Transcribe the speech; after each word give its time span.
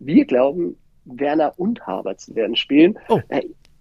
wir 0.00 0.24
glauben, 0.24 0.76
Werner 1.04 1.54
und 1.56 1.86
Havertz 1.86 2.34
werden 2.34 2.56
spielen. 2.56 2.98
Oh. 3.08 3.20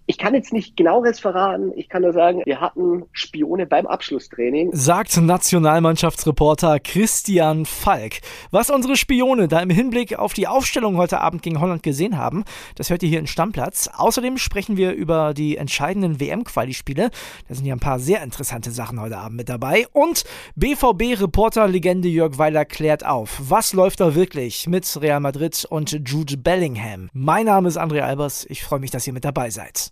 Ich 0.10 0.18
kann 0.18 0.34
jetzt 0.34 0.52
nicht 0.52 0.76
genaueres 0.76 1.20
verraten. 1.20 1.72
Ich 1.76 1.88
kann 1.88 2.02
nur 2.02 2.14
sagen, 2.14 2.42
wir 2.44 2.60
hatten 2.60 3.04
Spione 3.12 3.68
beim 3.68 3.86
Abschlusstraining. 3.86 4.72
Sagt 4.74 5.16
Nationalmannschaftsreporter 5.16 6.80
Christian 6.80 7.68
Falk. 7.68 8.22
Was 8.50 8.72
unsere 8.72 8.96
Spione 8.96 9.48
da 9.48 9.60
im 9.60 9.70
Hinblick 9.70 10.18
auf 10.18 10.34
die 10.34 10.48
Aufstellung 10.48 10.98
heute 10.98 11.22
Abend 11.22 11.44
gegen 11.44 11.62
Holland 11.62 11.84
gesehen 11.84 12.18
haben, 12.18 12.44
das 12.74 12.90
hört 12.90 13.04
ihr 13.04 13.10
hier 13.10 13.20
in 13.20 13.28
Stammplatz. 13.28 13.88
Außerdem 13.96 14.40
sprechen 14.40 14.78
wir 14.78 14.94
über 14.94 15.36
die 15.36 15.58
entscheidenden 15.58 16.20
WM-Quali-Spiele. 16.20 17.12
Da 17.48 17.54
sind 17.54 17.68
ja 17.68 17.76
ein 17.76 17.80
paar 17.80 18.00
sehr 18.00 18.24
interessante 18.24 18.72
Sachen 18.72 19.00
heute 19.00 19.20
Abend 19.20 19.38
mit 19.38 19.48
dabei. 19.48 19.86
Und 19.94 20.24
BVB-Reporter-Legende 20.56 22.08
Jörg 22.08 22.40
Weiler 22.40 22.66
klärt 22.66 23.06
auf. 23.06 23.40
Was 23.48 23.74
läuft 23.74 24.00
da 24.00 24.16
wirklich 24.16 24.66
mit 24.66 25.00
Real 25.00 25.20
Madrid 25.20 25.68
und 25.70 26.02
Jude 26.10 26.36
Bellingham? 26.36 27.10
Mein 27.14 27.46
Name 27.46 27.68
ist 27.68 27.78
André 27.78 28.02
Albers. 28.02 28.48
Ich 28.50 28.64
freue 28.64 28.80
mich, 28.80 28.90
dass 28.90 29.06
ihr 29.06 29.14
mit 29.14 29.24
dabei 29.24 29.52
seid. 29.52 29.92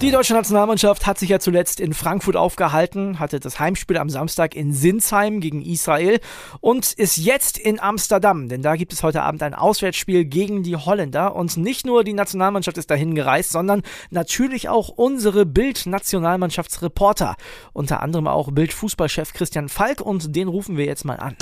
Die 0.00 0.10
deutsche 0.10 0.32
Nationalmannschaft 0.32 1.06
hat 1.06 1.18
sich 1.18 1.28
ja 1.28 1.40
zuletzt 1.40 1.78
in 1.78 1.92
Frankfurt 1.92 2.34
aufgehalten, 2.34 3.18
hatte 3.18 3.38
das 3.38 3.60
Heimspiel 3.60 3.98
am 3.98 4.08
Samstag 4.08 4.56
in 4.56 4.72
Sinsheim 4.72 5.40
gegen 5.40 5.60
Israel 5.60 6.20
und 6.60 6.94
ist 6.94 7.18
jetzt 7.18 7.58
in 7.58 7.78
Amsterdam, 7.78 8.48
denn 8.48 8.62
da 8.62 8.76
gibt 8.76 8.94
es 8.94 9.02
heute 9.02 9.20
Abend 9.20 9.42
ein 9.42 9.52
Auswärtsspiel 9.52 10.24
gegen 10.24 10.62
die 10.62 10.76
Holländer 10.76 11.36
und 11.36 11.58
nicht 11.58 11.84
nur 11.84 12.02
die 12.02 12.14
Nationalmannschaft 12.14 12.78
ist 12.78 12.90
dahin 12.90 13.14
gereist, 13.14 13.52
sondern 13.52 13.82
natürlich 14.08 14.70
auch 14.70 14.88
unsere 14.88 15.44
Bild-Nationalmannschaftsreporter, 15.44 17.36
unter 17.74 18.00
anderem 18.00 18.26
auch 18.26 18.52
Bild-Fußballchef 18.52 19.34
Christian 19.34 19.68
Falk 19.68 20.00
und 20.00 20.34
den 20.34 20.48
rufen 20.48 20.78
wir 20.78 20.86
jetzt 20.86 21.04
mal 21.04 21.20
an. 21.20 21.36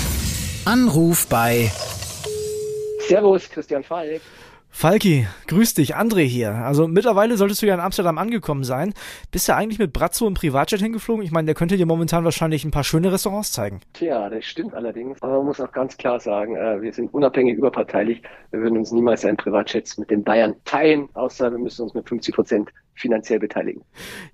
Anruf 0.64 1.28
bei 1.28 1.70
Servus, 3.06 3.48
Christian 3.48 3.84
Falk. 3.84 4.20
Falki, 4.70 5.26
grüß 5.48 5.74
dich, 5.74 5.96
André 5.96 6.22
hier. 6.22 6.52
Also 6.54 6.86
mittlerweile 6.86 7.36
solltest 7.36 7.62
du 7.62 7.66
ja 7.66 7.74
in 7.74 7.80
Amsterdam 7.80 8.16
angekommen 8.18 8.64
sein. 8.64 8.94
Bist 9.32 9.48
du 9.48 9.54
eigentlich 9.56 9.78
mit 9.78 9.92
Brazzo 9.92 10.26
im 10.26 10.34
Privatjet 10.34 10.80
hingeflogen? 10.80 11.24
Ich 11.24 11.32
meine, 11.32 11.46
der 11.46 11.54
könnte 11.54 11.76
dir 11.76 11.86
momentan 11.86 12.24
wahrscheinlich 12.24 12.64
ein 12.64 12.70
paar 12.70 12.84
schöne 12.84 13.10
Restaurants 13.10 13.50
zeigen. 13.50 13.80
Tja, 13.94 14.28
das 14.28 14.44
stimmt 14.44 14.74
allerdings. 14.74 15.20
Aber 15.22 15.38
man 15.38 15.46
muss 15.46 15.60
auch 15.60 15.72
ganz 15.72 15.96
klar 15.96 16.20
sagen, 16.20 16.54
äh, 16.54 16.80
wir 16.80 16.92
sind 16.92 17.12
unabhängig 17.12 17.56
überparteilich. 17.56 18.22
Wir 18.50 18.60
würden 18.60 18.78
uns 18.78 18.92
niemals 18.92 19.24
einen 19.24 19.36
Privatjet 19.36 19.96
mit 19.98 20.10
den 20.10 20.22
Bayern 20.22 20.54
teilen, 20.64 21.08
außer 21.14 21.50
wir 21.50 21.58
müssen 21.58 21.82
uns 21.82 21.94
mit 21.94 22.08
50 22.08 22.34
Prozent 22.34 22.70
finanziell 22.98 23.38
beteiligen. 23.38 23.82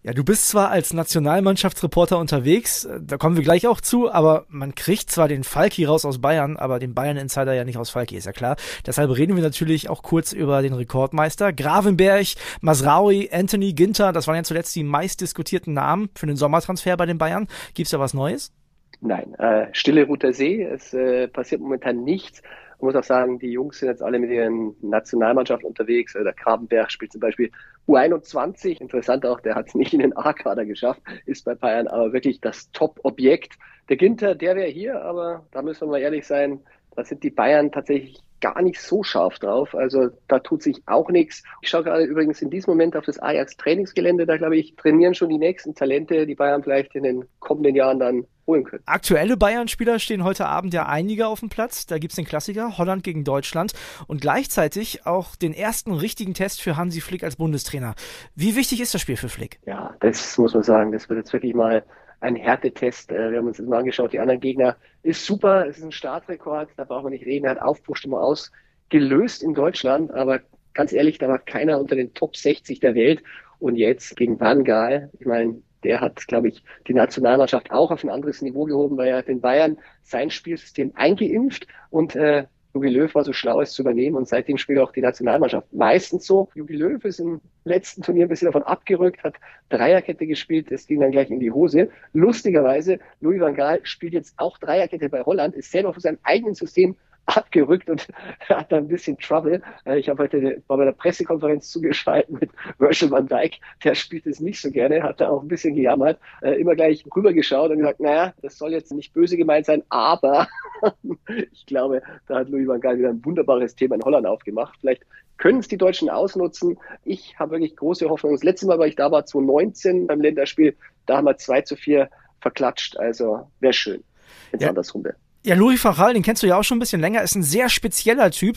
Ja, 0.02 0.12
du 0.12 0.24
bist 0.24 0.48
zwar 0.48 0.70
als 0.70 0.92
Nationalmannschaftsreporter 0.92 2.18
unterwegs, 2.18 2.84
äh, 2.84 3.00
da 3.02 3.16
kommen 3.16 3.36
wir 3.36 3.44
gleich 3.44 3.66
auch 3.66 3.80
zu, 3.80 4.10
aber 4.10 4.46
man 4.48 4.74
kriegt 4.74 5.10
zwar 5.10 5.28
den 5.28 5.44
Falki 5.44 5.84
raus 5.84 6.04
aus 6.04 6.20
Bayern, 6.20 6.56
aber 6.56 6.78
den 6.78 6.94
Bayern-Insider 6.94 7.54
ja 7.54 7.64
nicht 7.64 7.78
aus 7.78 7.90
Falki, 7.90 8.16
ist 8.16 8.26
ja 8.26 8.32
klar. 8.32 8.56
Deshalb 8.86 9.16
reden 9.16 9.36
wir 9.36 9.42
natürlich 9.42 9.88
auch 9.88 10.02
kurz 10.02 10.32
über 10.32 10.62
den 10.62 10.72
Rekordmeister. 10.72 11.52
Gravenberg, 11.52 12.26
Masraui, 12.60 13.30
Anthony, 13.32 13.72
Ginter, 13.72 14.12
das 14.12 14.26
waren 14.26 14.36
ja 14.36 14.42
zuletzt 14.42 14.74
die 14.76 14.84
meistdiskutierten 14.84 15.74
Namen 15.74 16.10
für 16.14 16.26
den 16.26 16.36
Sommertransfer 16.36 16.96
bei 16.96 17.06
den 17.06 17.18
Bayern. 17.18 17.48
Gibt's 17.74 17.90
da 17.90 18.00
was 18.00 18.14
Neues? 18.14 18.52
Nein, 19.00 19.34
äh, 19.34 19.66
stille 19.72 20.04
Roter 20.04 20.32
See, 20.32 20.62
es 20.62 20.94
äh, 20.94 21.28
passiert 21.28 21.60
momentan 21.60 22.04
nichts. 22.04 22.42
Man 22.80 22.92
muss 22.92 22.96
auch 22.96 23.04
sagen, 23.04 23.38
die 23.38 23.50
Jungs 23.50 23.78
sind 23.78 23.88
jetzt 23.88 24.02
alle 24.02 24.18
mit 24.18 24.30
ihren 24.30 24.74
Nationalmannschaften 24.82 25.66
unterwegs. 25.66 26.14
Der 26.14 26.32
Krabenberg 26.32 26.90
spielt 26.90 27.12
zum 27.12 27.20
Beispiel 27.20 27.50
U21. 27.88 28.80
Interessant 28.80 29.26
auch, 29.26 29.40
der 29.40 29.54
hat 29.54 29.68
es 29.68 29.74
nicht 29.74 29.92
in 29.92 30.00
den 30.00 30.16
A-Kader 30.16 30.64
geschafft, 30.64 31.02
ist 31.26 31.44
bei 31.44 31.54
Bayern 31.54 31.88
aber 31.88 32.12
wirklich 32.12 32.40
das 32.40 32.70
Top-Objekt. 32.72 33.54
Der 33.88 33.96
Ginter, 33.96 34.34
der 34.34 34.56
wäre 34.56 34.68
hier, 34.68 35.02
aber 35.02 35.46
da 35.50 35.62
müssen 35.62 35.82
wir 35.82 35.92
mal 35.92 36.00
ehrlich 36.00 36.26
sein, 36.26 36.60
da 36.96 37.04
sind 37.04 37.22
die 37.22 37.30
Bayern 37.30 37.72
tatsächlich 37.72 38.20
gar 38.40 38.60
nicht 38.60 38.80
so 38.80 39.02
scharf 39.02 39.38
drauf. 39.38 39.74
Also 39.74 40.10
da 40.28 40.38
tut 40.38 40.62
sich 40.62 40.82
auch 40.86 41.08
nichts. 41.10 41.42
Ich 41.62 41.70
schaue 41.70 41.84
gerade 41.84 42.04
übrigens 42.04 42.42
in 42.42 42.50
diesem 42.50 42.72
Moment 42.72 42.96
auf 42.96 43.04
das 43.04 43.18
Ajax-Trainingsgelände. 43.18 44.26
Da 44.26 44.36
glaube 44.36 44.56
ich, 44.56 44.76
trainieren 44.76 45.14
schon 45.14 45.30
die 45.30 45.38
nächsten 45.38 45.74
Talente, 45.74 46.26
die 46.26 46.34
Bayern 46.34 46.62
vielleicht 46.62 46.94
in 46.94 47.04
den 47.04 47.24
kommenden 47.38 47.74
Jahren 47.74 47.98
dann 47.98 48.26
holen 48.46 48.64
können. 48.64 48.82
Aktuelle 48.86 49.36
Bayern-Spieler 49.36 49.98
stehen 49.98 50.24
heute 50.24 50.46
Abend 50.46 50.74
ja 50.74 50.86
einige 50.86 51.26
auf 51.26 51.40
dem 51.40 51.48
Platz. 51.48 51.86
Da 51.86 51.98
gibt 51.98 52.12
es 52.12 52.16
den 52.16 52.24
Klassiker 52.24 52.78
Holland 52.78 53.02
gegen 53.02 53.24
Deutschland 53.24 53.72
und 54.06 54.20
gleichzeitig 54.20 55.06
auch 55.06 55.36
den 55.36 55.54
ersten 55.54 55.92
richtigen 55.92 56.34
Test 56.34 56.62
für 56.62 56.76
Hansi 56.76 57.00
Flick 57.00 57.24
als 57.24 57.36
Bundestrainer. 57.36 57.94
Wie 58.34 58.56
wichtig 58.56 58.80
ist 58.80 58.94
das 58.94 59.00
Spiel 59.00 59.16
für 59.16 59.28
Flick? 59.28 59.58
Ja, 59.66 59.94
das 60.00 60.36
muss 60.38 60.54
man 60.54 60.62
sagen. 60.62 60.92
Das 60.92 61.08
wird 61.08 61.18
jetzt 61.18 61.32
wirklich 61.32 61.54
mal 61.54 61.84
ein 62.20 62.36
Härtetest. 62.36 63.12
Äh, 63.12 63.30
wir 63.30 63.38
haben 63.38 63.46
uns 63.46 63.58
das 63.58 63.66
mal 63.66 63.78
angeschaut. 63.78 64.12
Die 64.12 64.20
anderen 64.20 64.40
Gegner 64.40 64.76
ist 65.02 65.24
super. 65.24 65.66
Es 65.66 65.78
ist 65.78 65.84
ein 65.84 65.92
Startrekord. 65.92 66.70
Da 66.76 66.84
braucht 66.84 67.04
man 67.04 67.12
nicht 67.12 67.26
reden. 67.26 67.44
Er 67.44 67.52
hat 67.52 67.62
Aufbruchstimmung 67.62 68.18
ausgelöst 68.18 69.42
in 69.42 69.54
Deutschland. 69.54 70.10
Aber 70.10 70.40
ganz 70.72 70.92
ehrlich, 70.92 71.18
da 71.18 71.28
war 71.28 71.38
keiner 71.38 71.78
unter 71.78 71.96
den 71.96 72.14
Top 72.14 72.36
60 72.36 72.80
der 72.80 72.94
Welt. 72.94 73.22
Und 73.58 73.76
jetzt 73.76 74.16
gegen 74.16 74.40
Van 74.40 74.64
Gaal. 74.64 75.10
Ich 75.18 75.26
meine, 75.26 75.62
der 75.84 76.00
hat, 76.00 76.26
glaube 76.26 76.48
ich, 76.48 76.62
die 76.88 76.94
Nationalmannschaft 76.94 77.70
auch 77.70 77.90
auf 77.90 78.02
ein 78.02 78.10
anderes 78.10 78.42
Niveau 78.42 78.64
gehoben, 78.64 78.96
weil 78.96 79.08
er 79.08 79.22
den 79.22 79.40
Bayern 79.40 79.78
sein 80.02 80.30
Spielsystem 80.30 80.92
eingeimpft 80.94 81.66
und 81.90 82.16
äh, 82.16 82.46
Jogi 82.74 82.88
Löw 82.88 83.14
war 83.14 83.22
so 83.22 83.32
schlau, 83.32 83.60
es 83.60 83.72
zu 83.72 83.82
übernehmen 83.82 84.16
und 84.16 84.26
seitdem 84.26 84.58
spielt 84.58 84.80
auch 84.80 84.90
die 84.90 85.00
Nationalmannschaft 85.00 85.72
meistens 85.72 86.26
so. 86.26 86.48
Jogi 86.56 86.74
Löw 86.74 87.04
ist 87.04 87.20
im 87.20 87.40
letzten 87.62 88.02
Turnier 88.02 88.26
ein 88.26 88.28
bisschen 88.28 88.46
davon 88.46 88.64
abgerückt, 88.64 89.22
hat 89.22 89.36
Dreierkette 89.68 90.26
gespielt, 90.26 90.72
das 90.72 90.88
ging 90.88 90.98
dann 90.98 91.12
gleich 91.12 91.30
in 91.30 91.38
die 91.38 91.52
Hose. 91.52 91.90
Lustigerweise, 92.12 92.98
Louis 93.20 93.40
van 93.40 93.54
Gaal 93.54 93.78
spielt 93.84 94.12
jetzt 94.12 94.34
auch 94.38 94.58
Dreierkette 94.58 95.08
bei 95.08 95.22
Holland, 95.22 95.54
ist 95.54 95.70
selber 95.70 95.92
von 95.92 96.00
seinem 96.00 96.18
eigenen 96.24 96.54
System 96.54 96.96
abgerückt 97.26 97.88
und 97.90 98.06
hat 98.48 98.70
da 98.70 98.76
ein 98.76 98.88
bisschen 98.88 99.18
Trouble. 99.18 99.62
Äh, 99.84 99.98
ich 99.98 100.08
habe 100.08 100.22
heute 100.24 100.62
war 100.66 100.76
bei 100.76 100.84
der 100.84 100.92
Pressekonferenz 100.92 101.70
zugeschaltet 101.70 102.40
mit 102.40 102.50
Virgil 102.78 103.10
van 103.10 103.26
Dijk. 103.26 103.60
Der 103.82 103.94
spielt 103.94 104.26
es 104.26 104.40
nicht 104.40 104.60
so 104.60 104.70
gerne, 104.70 105.02
hat 105.02 105.20
da 105.20 105.28
auch 105.28 105.42
ein 105.42 105.48
bisschen 105.48 105.74
gejammert, 105.74 106.18
äh, 106.42 106.60
immer 106.60 106.74
gleich 106.74 107.04
rübergeschaut 107.14 107.70
und 107.70 107.78
gesagt, 107.78 108.00
naja, 108.00 108.34
das 108.42 108.58
soll 108.58 108.72
jetzt 108.72 108.92
nicht 108.92 109.12
böse 109.12 109.36
gemeint 109.36 109.66
sein, 109.66 109.82
aber 109.88 110.48
ich 111.52 111.66
glaube, 111.66 112.02
da 112.26 112.36
hat 112.36 112.48
Louis 112.48 112.66
van 112.66 112.80
Gaal 112.80 112.98
wieder 112.98 113.10
ein 113.10 113.24
wunderbares 113.24 113.74
Thema 113.74 113.96
in 113.96 114.02
Holland 114.02 114.26
aufgemacht. 114.26 114.78
Vielleicht 114.80 115.04
können 115.36 115.58
es 115.58 115.68
die 115.68 115.78
Deutschen 115.78 116.10
ausnutzen. 116.10 116.78
Ich 117.04 117.38
habe 117.38 117.52
wirklich 117.52 117.76
große 117.76 118.08
Hoffnung. 118.08 118.32
Das 118.32 118.44
letzte 118.44 118.66
Mal, 118.66 118.78
weil 118.78 118.88
ich 118.88 118.96
da 118.96 119.10
war, 119.10 119.26
2019 119.26 120.06
beim 120.06 120.20
Länderspiel, 120.20 120.76
da 121.06 121.16
haben 121.16 121.24
wir 121.24 121.36
2 121.36 121.62
zu 121.62 121.76
4 121.76 122.08
verklatscht. 122.40 122.96
Also 122.98 123.48
wäre 123.60 123.72
schön, 123.72 124.04
wenn 124.50 124.58
es 124.58 124.62
ja. 124.62 124.68
andersrum 124.68 125.04
wäre. 125.04 125.16
Ja, 125.46 125.54
Louis 125.56 125.78
Fachal, 125.78 126.14
den 126.14 126.22
kennst 126.22 126.42
du 126.42 126.46
ja 126.46 126.58
auch 126.58 126.62
schon 126.62 126.78
ein 126.78 126.80
bisschen 126.80 127.02
länger, 127.02 127.20
ist 127.20 127.34
ein 127.34 127.42
sehr 127.42 127.68
spezieller 127.68 128.30
Typ. 128.30 128.56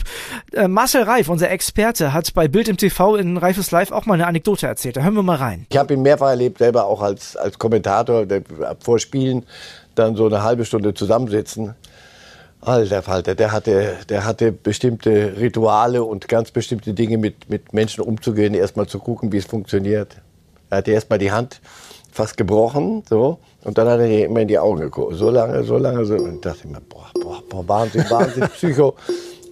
Äh, 0.54 0.68
Marcel 0.68 1.02
Reif, 1.02 1.28
unser 1.28 1.50
Experte, 1.50 2.14
hat 2.14 2.32
bei 2.32 2.48
Bild 2.48 2.66
im 2.66 2.78
TV 2.78 3.16
in 3.16 3.36
Reifes 3.36 3.70
Live 3.70 3.92
auch 3.92 4.06
mal 4.06 4.14
eine 4.14 4.26
Anekdote 4.26 4.66
erzählt. 4.66 4.96
Da 4.96 5.02
hören 5.02 5.12
wir 5.12 5.22
mal 5.22 5.36
rein. 5.36 5.66
Ich 5.68 5.76
habe 5.76 5.92
ihn 5.92 6.00
mehrfach 6.00 6.30
erlebt, 6.30 6.56
selber 6.56 6.86
auch 6.86 7.02
als, 7.02 7.36
als 7.36 7.58
Kommentator, 7.58 8.24
der, 8.24 8.42
vor 8.80 8.98
Spielen 8.98 9.44
dann 9.96 10.16
so 10.16 10.24
eine 10.24 10.42
halbe 10.42 10.64
Stunde 10.64 10.94
zusammensitzen. 10.94 11.74
Alter 12.62 13.02
Falter, 13.02 13.34
der 13.34 13.52
hatte, 13.52 13.98
der 14.08 14.24
hatte 14.24 14.50
bestimmte 14.50 15.34
Rituale 15.38 16.02
und 16.02 16.26
ganz 16.26 16.52
bestimmte 16.52 16.94
Dinge 16.94 17.18
mit, 17.18 17.50
mit 17.50 17.74
Menschen 17.74 18.00
umzugehen, 18.00 18.54
erstmal 18.54 18.86
zu 18.86 18.98
gucken, 18.98 19.30
wie 19.30 19.36
es 19.36 19.44
funktioniert. 19.44 20.16
Er 20.70 20.78
hatte 20.78 20.92
erstmal 20.92 21.18
die 21.18 21.32
Hand 21.32 21.60
fast 22.18 22.36
gebrochen, 22.36 23.04
so. 23.08 23.38
Und 23.62 23.78
dann 23.78 23.88
hat 23.88 24.00
er 24.00 24.24
immer 24.26 24.40
in 24.40 24.48
die 24.48 24.58
Augen 24.58 24.80
geguckt. 24.80 25.14
So 25.16 25.30
lange, 25.30 25.62
so 25.62 25.78
lange, 25.78 26.04
so. 26.04 26.14
Und 26.14 26.44
dachte 26.44 26.58
ich 26.64 26.70
mir, 26.70 26.80
boah, 26.80 27.10
boah, 27.14 27.40
boah, 27.48 27.68
Wahnsinn, 27.68 28.04
Wahnsinn, 28.10 28.48
Psycho. 28.54 28.96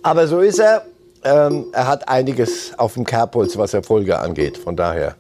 Aber 0.03 0.27
so 0.27 0.41
ist 0.41 0.59
er. 0.59 0.83
Ähm, 1.25 1.67
er 1.73 1.87
hat 1.87 2.09
einiges 2.09 2.73
auf 2.77 2.95
dem 2.95 3.05
Kerbholz, 3.05 3.57
was 3.57 3.73
Erfolge 3.75 4.19
angeht. 4.19 4.59
Von 4.59 4.77
daher, 4.77 5.17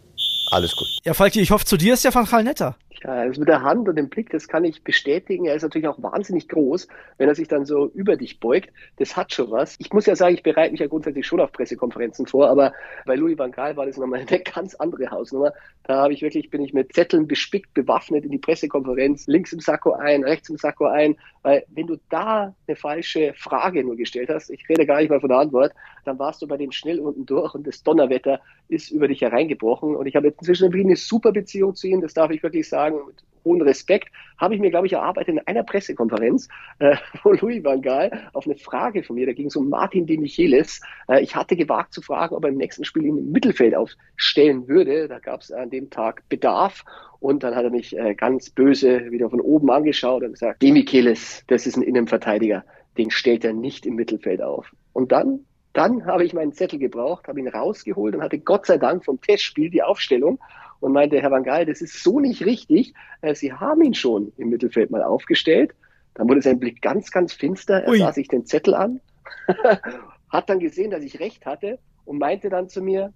alles 0.50 0.74
gut. 0.76 0.86
Ja, 1.04 1.14
Falki, 1.14 1.40
ich 1.40 1.50
hoffe, 1.50 1.64
zu 1.64 1.76
dir 1.76 1.94
ist 1.94 2.04
ja 2.04 2.14
Van 2.14 2.26
Gaal 2.26 2.44
netter. 2.44 2.76
Also 3.04 3.40
mit 3.40 3.48
der 3.48 3.62
Hand 3.62 3.88
und 3.88 3.96
dem 3.96 4.08
Blick, 4.08 4.30
das 4.30 4.48
kann 4.48 4.64
ich 4.64 4.82
bestätigen. 4.82 5.44
Er 5.44 5.54
ist 5.54 5.62
natürlich 5.62 5.88
auch 5.88 6.02
wahnsinnig 6.02 6.48
groß, 6.48 6.88
wenn 7.18 7.28
er 7.28 7.34
sich 7.34 7.48
dann 7.48 7.64
so 7.64 7.90
über 7.94 8.16
dich 8.16 8.40
beugt. 8.40 8.70
Das 8.96 9.16
hat 9.16 9.32
schon 9.32 9.50
was. 9.50 9.76
Ich 9.78 9.92
muss 9.92 10.06
ja 10.06 10.16
sagen, 10.16 10.34
ich 10.34 10.42
bereite 10.42 10.72
mich 10.72 10.80
ja 10.80 10.86
grundsätzlich 10.86 11.26
schon 11.26 11.40
auf 11.40 11.52
Pressekonferenzen 11.52 12.26
vor, 12.26 12.48
aber 12.48 12.72
bei 13.04 13.14
Louis 13.14 13.38
van 13.38 13.52
Gaal 13.52 13.76
war 13.76 13.86
das 13.86 13.96
nochmal 13.96 14.20
eine 14.20 14.40
ganz 14.54 14.74
andere 14.74 15.10
Hausnummer. 15.10 15.52
Da 15.84 16.02
habe 16.02 16.12
ich 16.12 16.22
wirklich, 16.22 16.50
bin 16.50 16.62
ich 16.62 16.72
mit 16.72 16.92
Zetteln 16.94 17.28
bespickt, 17.28 17.74
bewaffnet 17.74 18.24
in 18.24 18.30
die 18.30 18.38
Pressekonferenz, 18.38 19.26
links 19.26 19.52
im 19.52 19.60
Sakko 19.60 19.92
ein, 19.92 20.24
rechts 20.24 20.48
im 20.48 20.56
Sakko 20.56 20.86
ein, 20.86 21.16
weil 21.42 21.64
wenn 21.68 21.86
du 21.86 21.96
da 22.08 22.54
eine 22.66 22.76
falsche 22.76 23.32
Frage 23.34 23.84
nur 23.84 23.96
gestellt 23.96 24.30
hast, 24.30 24.50
ich 24.50 24.68
rede 24.68 24.86
gar 24.86 25.00
nicht 25.00 25.10
mal 25.10 25.20
von 25.20 25.28
der 25.28 25.38
Antwort, 25.38 25.72
dann 26.04 26.18
warst 26.18 26.42
du 26.42 26.46
bei 26.46 26.56
dem 26.56 26.72
schnell 26.72 26.98
unten 27.00 27.26
durch 27.26 27.54
und 27.54 27.66
das 27.66 27.82
Donnerwetter 27.82 28.40
ist 28.68 28.90
über 28.90 29.08
dich 29.08 29.20
hereingebrochen. 29.20 29.94
Und 29.94 30.06
ich 30.06 30.16
habe 30.16 30.28
jetzt 30.28 30.40
inzwischen 30.40 30.72
eine 30.72 30.96
super 30.96 31.32
Beziehung 31.32 31.74
zu 31.74 31.86
ihm, 31.86 32.00
das 32.00 32.14
darf 32.14 32.30
ich 32.30 32.42
wirklich 32.42 32.68
sagen, 32.68 32.95
mit 33.04 33.22
hohen 33.46 33.62
Respekt, 33.62 34.12
habe 34.38 34.54
ich 34.54 34.60
mir, 34.60 34.70
glaube 34.70 34.86
ich, 34.86 34.92
erarbeitet 34.92 35.36
in 35.36 35.46
einer 35.46 35.62
Pressekonferenz, 35.62 36.48
äh, 36.80 36.96
wo 37.22 37.32
Louis 37.32 37.64
van 37.64 37.80
Gaal 37.80 38.28
auf 38.34 38.44
eine 38.44 38.56
Frage 38.56 39.02
von 39.02 39.16
mir, 39.16 39.24
da 39.24 39.32
ging 39.32 39.46
es 39.46 39.56
um 39.56 39.70
Martin 39.70 40.06
de 40.06 40.18
Michelis. 40.18 40.82
Äh, 41.08 41.22
ich 41.22 41.34
hatte 41.34 41.56
gewagt 41.56 41.94
zu 41.94 42.02
fragen, 42.02 42.34
ob 42.34 42.44
er 42.44 42.50
im 42.50 42.58
nächsten 42.58 42.84
Spiel 42.84 43.06
ihn 43.06 43.16
im 43.16 43.32
Mittelfeld 43.32 43.74
aufstellen 43.74 44.68
würde. 44.68 45.08
Da 45.08 45.20
gab 45.20 45.40
es 45.40 45.50
an 45.50 45.70
dem 45.70 45.88
Tag 45.88 46.28
Bedarf. 46.28 46.84
Und 47.20 47.44
dann 47.44 47.54
hat 47.54 47.64
er 47.64 47.70
mich 47.70 47.96
äh, 47.96 48.14
ganz 48.14 48.50
böse 48.50 49.10
wieder 49.10 49.30
von 49.30 49.40
oben 49.40 49.70
angeschaut 49.70 50.22
und 50.22 50.32
gesagt, 50.32 50.60
de 50.62 50.72
Michelis, 50.72 51.44
das 51.46 51.66
ist 51.66 51.76
ein 51.76 51.82
Innenverteidiger, 51.82 52.64
den 52.98 53.10
stellt 53.10 53.44
er 53.44 53.54
nicht 53.54 53.86
im 53.86 53.94
Mittelfeld 53.94 54.42
auf. 54.42 54.70
Und 54.92 55.12
dann 55.12 55.46
dann 55.72 56.06
habe 56.06 56.24
ich 56.24 56.32
meinen 56.32 56.54
Zettel 56.54 56.78
gebraucht, 56.78 57.28
habe 57.28 57.38
ihn 57.38 57.48
rausgeholt 57.48 58.14
und 58.14 58.22
hatte 58.22 58.38
Gott 58.38 58.64
sei 58.64 58.78
Dank 58.78 59.04
vom 59.04 59.20
Testspiel 59.20 59.68
die 59.68 59.82
Aufstellung 59.82 60.38
und 60.80 60.92
meinte, 60.92 61.20
Herr 61.20 61.30
Van 61.30 61.44
Gaal, 61.44 61.66
das 61.66 61.80
ist 61.80 62.02
so 62.02 62.20
nicht 62.20 62.44
richtig. 62.44 62.94
Äh, 63.20 63.34
Sie 63.34 63.52
haben 63.52 63.82
ihn 63.82 63.94
schon 63.94 64.32
im 64.36 64.50
Mittelfeld 64.50 64.90
mal 64.90 65.02
aufgestellt. 65.02 65.74
Dann 66.14 66.28
wurde 66.28 66.42
sein 66.42 66.58
Blick 66.58 66.80
ganz, 66.80 67.10
ganz 67.10 67.32
finster. 67.32 67.82
Er 67.82 67.90
Ui. 67.90 67.98
sah 67.98 68.12
sich 68.12 68.28
den 68.28 68.46
Zettel 68.46 68.74
an, 68.74 69.00
hat 70.30 70.48
dann 70.48 70.60
gesehen, 70.60 70.90
dass 70.90 71.02
ich 71.02 71.20
recht 71.20 71.44
hatte 71.46 71.78
und 72.04 72.18
meinte 72.18 72.48
dann 72.48 72.68
zu 72.68 72.82
mir, 72.82 73.12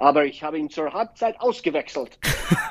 aber 0.00 0.24
ich 0.24 0.42
habe 0.42 0.58
ihn 0.58 0.70
zur 0.70 0.92
Halbzeit 0.92 1.38
ausgewechselt. 1.40 2.18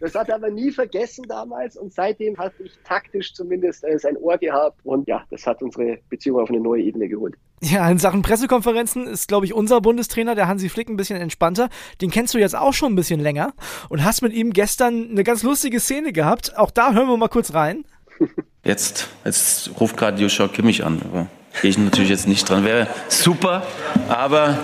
das 0.00 0.14
hat 0.14 0.28
er 0.28 0.36
aber 0.36 0.48
nie 0.50 0.70
vergessen 0.70 1.24
damals 1.28 1.76
und 1.76 1.92
seitdem 1.92 2.38
hatte 2.38 2.62
ich 2.62 2.72
taktisch 2.84 3.34
zumindest 3.34 3.84
äh, 3.84 3.98
sein 3.98 4.16
Ohr 4.16 4.38
gehabt 4.38 4.78
und 4.84 5.08
ja, 5.08 5.24
das 5.30 5.46
hat 5.46 5.60
unsere 5.60 5.98
Beziehung 6.08 6.40
auf 6.40 6.50
eine 6.50 6.60
neue 6.60 6.82
Ebene 6.82 7.08
geholt. 7.08 7.34
Ja, 7.62 7.90
in 7.90 7.98
Sachen 7.98 8.22
Pressekonferenzen 8.22 9.08
ist, 9.08 9.26
glaube 9.26 9.44
ich, 9.44 9.52
unser 9.52 9.80
Bundestrainer, 9.80 10.36
der 10.36 10.46
Hansi 10.46 10.68
Flick, 10.68 10.88
ein 10.88 10.96
bisschen 10.96 11.20
entspannter. 11.20 11.68
Den 12.00 12.10
kennst 12.10 12.32
du 12.32 12.38
jetzt 12.38 12.54
auch 12.54 12.72
schon 12.72 12.92
ein 12.92 12.96
bisschen 12.96 13.20
länger 13.20 13.52
und 13.88 14.04
hast 14.04 14.22
mit 14.22 14.32
ihm 14.32 14.52
gestern 14.52 15.10
eine 15.10 15.24
ganz 15.24 15.42
lustige 15.42 15.80
Szene 15.80 16.12
gehabt. 16.12 16.56
Auch 16.56 16.70
da 16.70 16.92
hören 16.92 17.08
wir 17.08 17.16
mal 17.16 17.28
kurz 17.28 17.52
rein. 17.54 17.84
Jetzt, 18.62 19.08
jetzt 19.24 19.70
ruft 19.80 19.96
gerade 19.96 20.20
Joshua 20.20 20.46
Kimmich 20.46 20.84
an, 20.84 21.28
gehe 21.62 21.70
ich 21.70 21.78
natürlich 21.78 22.10
jetzt 22.10 22.28
nicht 22.28 22.46
dran. 22.46 22.62
Wäre 22.62 22.88
super, 23.08 23.62
aber 24.06 24.58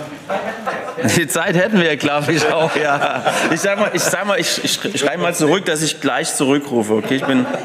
die 1.17 1.27
Zeit 1.27 1.55
hätten 1.55 1.79
wir, 1.79 1.95
glaube 1.97 2.31
ich, 2.31 2.45
auch, 2.51 2.75
ja. 2.75 3.23
Ich 3.51 3.61
sag 3.61 3.79
mal, 3.79 3.91
ich, 3.93 4.01
sag 4.01 4.25
mal, 4.25 4.39
ich, 4.39 4.63
ich 4.63 4.99
schreibe 4.99 5.21
mal 5.21 5.35
zurück, 5.35 5.65
dass 5.65 5.81
ich 5.81 6.01
gleich 6.01 6.33
zurückrufe, 6.33 6.95
okay? 6.95 7.15
Ich 7.15 7.25
bin. 7.25 7.45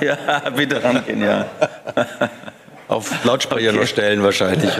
Ja, 0.00 0.50
bitte 0.50 0.82
rangehen, 0.82 1.22
ja. 1.22 1.46
Auf 2.88 3.24
Lautsprecher 3.24 3.72
okay. 3.72 3.86
stellen 3.86 4.20
wahrscheinlich. 4.20 4.72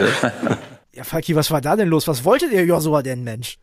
Ja, 0.91 1.05
Falki, 1.05 1.33
was 1.33 1.49
war 1.49 1.61
da 1.61 1.77
denn 1.77 1.87
los? 1.87 2.09
Was 2.09 2.25
wolltet 2.25 2.51
ihr 2.51 2.65
Joshua 2.65 3.01
denn, 3.01 3.23
Mensch? 3.23 3.57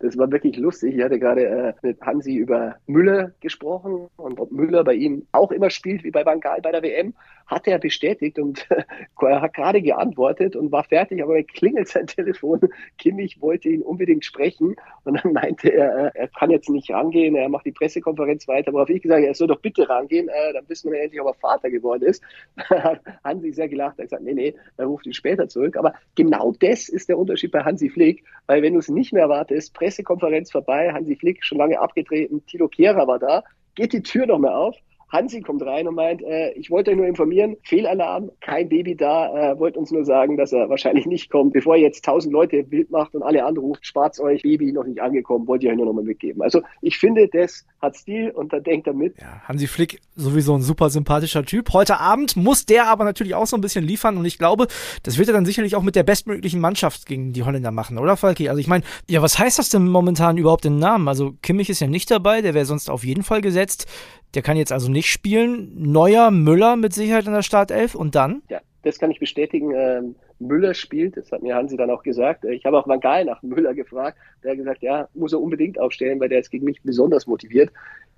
Das 0.00 0.18
war 0.18 0.30
wirklich 0.30 0.56
lustig. 0.58 0.96
Ich 0.96 1.02
hatte 1.02 1.18
gerade 1.18 1.46
äh, 1.46 1.72
mit 1.82 2.00
Hansi 2.02 2.34
über 2.34 2.76
Müller 2.86 3.32
gesprochen 3.40 4.08
und 4.16 4.38
ob 4.38 4.52
Müller 4.52 4.84
bei 4.84 4.94
ihm 4.94 5.26
auch 5.32 5.50
immer 5.50 5.70
spielt 5.70 6.04
wie 6.04 6.10
bei 6.10 6.24
Bangal 6.24 6.60
bei 6.60 6.72
der 6.72 6.82
WM, 6.82 7.14
hat 7.46 7.66
er 7.66 7.78
bestätigt 7.78 8.38
und 8.38 8.66
hat 9.20 9.54
gerade 9.54 9.82
geantwortet 9.82 10.56
und 10.56 10.72
war 10.72 10.84
fertig, 10.84 11.22
aber 11.22 11.36
er 11.36 11.44
klingelt 11.44 11.88
sein 11.88 12.06
Telefon. 12.08 12.60
Kimmich 12.98 13.40
wollte 13.40 13.68
ihn 13.68 13.82
unbedingt 13.82 14.24
sprechen 14.24 14.76
und 15.04 15.22
dann 15.22 15.32
meinte 15.32 15.72
er, 15.72 16.06
äh, 16.06 16.10
er 16.14 16.28
kann 16.28 16.50
jetzt 16.50 16.68
nicht 16.68 16.90
rangehen, 16.90 17.34
er 17.34 17.48
macht 17.48 17.66
die 17.66 17.72
Pressekonferenz 17.72 18.48
weiter, 18.48 18.72
worauf 18.72 18.88
ich 18.88 19.02
gesagt 19.02 19.18
habe, 19.18 19.28
er 19.28 19.34
soll 19.34 19.48
doch 19.48 19.60
bitte 19.60 19.88
rangehen, 19.88 20.28
äh, 20.28 20.52
dann 20.52 20.68
wissen 20.68 20.90
wir 20.90 21.00
endlich, 21.00 21.20
ob 21.20 21.28
er 21.28 21.34
Vater 21.34 21.70
geworden 21.70 22.02
ist. 22.04 22.22
Hansi 23.24 23.52
sehr 23.52 23.68
gelacht, 23.68 23.98
er 23.98 24.04
hat 24.04 24.10
gesagt, 24.10 24.22
nee, 24.22 24.34
nee, 24.34 24.54
er 24.76 24.86
ruft 24.86 25.06
ihn 25.06 25.14
später 25.14 25.48
zurück. 25.48 25.76
Aber 25.76 25.94
genau 26.14 26.52
das 26.60 26.88
ist 26.88 27.08
der 27.08 27.18
Unterschied 27.18 27.52
bei 27.52 27.62
Hansi 27.62 27.90
Flick, 27.90 28.24
weil 28.46 28.62
wenn 28.62 28.74
du 28.74 28.78
es 28.78 28.88
nicht 28.88 29.12
mehr 29.12 29.24
erwartest, 29.24 29.74
Pressekonferenz 29.74 30.50
vorbei, 30.50 30.92
Hansi 30.92 31.16
Flick 31.16 31.44
schon 31.44 31.58
lange 31.58 31.80
abgetreten, 31.80 32.44
Tilo 32.46 32.68
Kehrer 32.68 33.06
war 33.06 33.18
da, 33.18 33.42
geht 33.74 33.92
die 33.92 34.02
Tür 34.02 34.26
noch 34.26 34.38
mehr 34.38 34.56
auf 34.56 34.76
Hansi 35.14 35.40
kommt 35.40 35.62
rein 35.62 35.86
und 35.86 35.94
meint, 35.94 36.22
äh, 36.22 36.50
ich 36.54 36.70
wollte 36.70 36.90
euch 36.90 36.96
nur 36.96 37.06
informieren, 37.06 37.56
Fehlalarm, 37.62 38.32
kein 38.40 38.68
Baby 38.68 38.96
da, 38.96 39.52
äh, 39.52 39.58
wollte 39.58 39.78
uns 39.78 39.92
nur 39.92 40.04
sagen, 40.04 40.36
dass 40.36 40.52
er 40.52 40.68
wahrscheinlich 40.68 41.06
nicht 41.06 41.30
kommt. 41.30 41.52
Bevor 41.52 41.76
ihr 41.76 41.82
jetzt 41.82 42.04
tausend 42.04 42.32
Leute 42.32 42.68
wild 42.70 42.90
macht 42.90 43.14
und 43.14 43.22
alle 43.22 43.44
anruft, 43.44 43.86
spart 43.86 44.18
euch, 44.18 44.42
Baby 44.42 44.72
noch 44.72 44.84
nicht 44.84 45.00
angekommen, 45.00 45.46
wollte 45.46 45.66
ich 45.66 45.72
euch 45.72 45.76
nur 45.76 45.86
noch 45.86 45.92
mal 45.92 46.04
mitgeben. 46.04 46.42
Also 46.42 46.62
ich 46.82 46.98
finde, 46.98 47.28
das 47.28 47.64
hat 47.80 47.96
Stil 47.96 48.30
und 48.30 48.52
da 48.52 48.58
denkt 48.58 48.88
er 48.88 48.92
mit. 48.92 49.16
Ja, 49.20 49.40
Hansi 49.44 49.68
Flick 49.68 50.00
sowieso 50.16 50.54
ein 50.56 50.62
super 50.62 50.90
sympathischer 50.90 51.44
Typ. 51.44 51.72
Heute 51.72 52.00
Abend 52.00 52.36
muss 52.36 52.66
der 52.66 52.88
aber 52.88 53.04
natürlich 53.04 53.36
auch 53.36 53.46
so 53.46 53.56
ein 53.56 53.60
bisschen 53.60 53.84
liefern 53.84 54.16
und 54.16 54.24
ich 54.24 54.38
glaube, 54.38 54.66
das 55.04 55.16
wird 55.16 55.28
er 55.28 55.34
dann 55.34 55.46
sicherlich 55.46 55.76
auch 55.76 55.82
mit 55.82 55.94
der 55.94 56.02
bestmöglichen 56.02 56.60
Mannschaft 56.60 57.06
gegen 57.06 57.32
die 57.32 57.44
Holländer 57.44 57.70
machen, 57.70 57.98
oder 57.98 58.16
Falki? 58.16 58.48
Also 58.48 58.58
ich 58.58 58.66
meine, 58.66 58.82
ja, 59.08 59.22
was 59.22 59.38
heißt 59.38 59.60
das 59.60 59.68
denn 59.68 59.86
momentan 59.86 60.38
überhaupt 60.38 60.64
im 60.64 60.78
Namen? 60.78 61.06
Also 61.06 61.34
Kimmich 61.40 61.70
ist 61.70 61.80
ja 61.80 61.86
nicht 61.86 62.10
dabei, 62.10 62.42
der 62.42 62.54
wäre 62.54 62.64
sonst 62.64 62.90
auf 62.90 63.04
jeden 63.04 63.22
Fall 63.22 63.40
gesetzt. 63.40 63.86
Der 64.34 64.42
kann 64.42 64.56
jetzt 64.56 64.72
also 64.72 64.90
nicht 64.90 65.08
spielen. 65.08 65.72
Neuer, 65.76 66.30
Müller 66.30 66.76
mit 66.76 66.92
Sicherheit 66.92 67.26
in 67.26 67.32
der 67.32 67.42
Startelf 67.42 67.94
und 67.94 68.14
dann? 68.14 68.42
Ja, 68.48 68.60
das 68.82 68.98
kann 68.98 69.10
ich 69.10 69.20
bestätigen. 69.20 69.72
Ähm, 69.74 70.16
Müller 70.38 70.74
spielt, 70.74 71.16
das 71.16 71.30
hat 71.32 71.42
mir 71.42 71.54
Hansi 71.54 71.76
dann 71.76 71.90
auch 71.90 72.02
gesagt. 72.02 72.44
Äh, 72.44 72.54
ich 72.54 72.64
habe 72.64 72.78
auch 72.78 72.86
Van 72.88 73.00
Gaal 73.00 73.24
nach 73.24 73.42
Müller 73.42 73.74
gefragt. 73.74 74.18
Der 74.42 74.52
hat 74.52 74.58
gesagt, 74.58 74.82
ja, 74.82 75.08
muss 75.14 75.32
er 75.32 75.40
unbedingt 75.40 75.78
aufstellen, 75.78 76.20
weil 76.20 76.28
der 76.28 76.40
ist 76.40 76.50
gegen 76.50 76.64
mich 76.64 76.82
besonders 76.82 77.26
motiviert. 77.26 77.70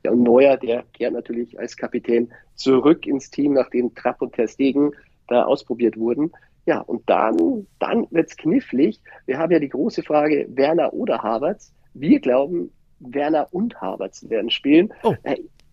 Ja, 0.04 0.12
und 0.12 0.22
Neuer, 0.22 0.56
der 0.56 0.84
kehrt 0.94 1.12
natürlich 1.12 1.58
als 1.58 1.76
Kapitän 1.76 2.32
zurück 2.54 3.06
ins 3.06 3.30
Team, 3.30 3.52
nachdem 3.54 3.94
Trapp 3.94 4.22
und 4.22 4.34
Ter 4.34 4.48
Stegen 4.48 4.92
da 5.28 5.44
ausprobiert 5.44 5.96
wurden. 5.96 6.32
Ja, 6.64 6.80
und 6.80 7.02
dann, 7.06 7.66
dann 7.78 8.06
wird's 8.10 8.36
knifflig. 8.36 9.00
Wir 9.26 9.38
haben 9.38 9.52
ja 9.52 9.58
die 9.58 9.68
große 9.68 10.02
Frage, 10.02 10.46
Werner 10.50 10.92
oder 10.92 11.22
Havertz. 11.22 11.72
Wir 11.94 12.20
glauben, 12.20 12.70
Werner 12.98 13.48
und 13.52 13.80
Havertz 13.80 14.28
werden 14.28 14.50
spielen. 14.50 14.92
Oh. 15.02 15.14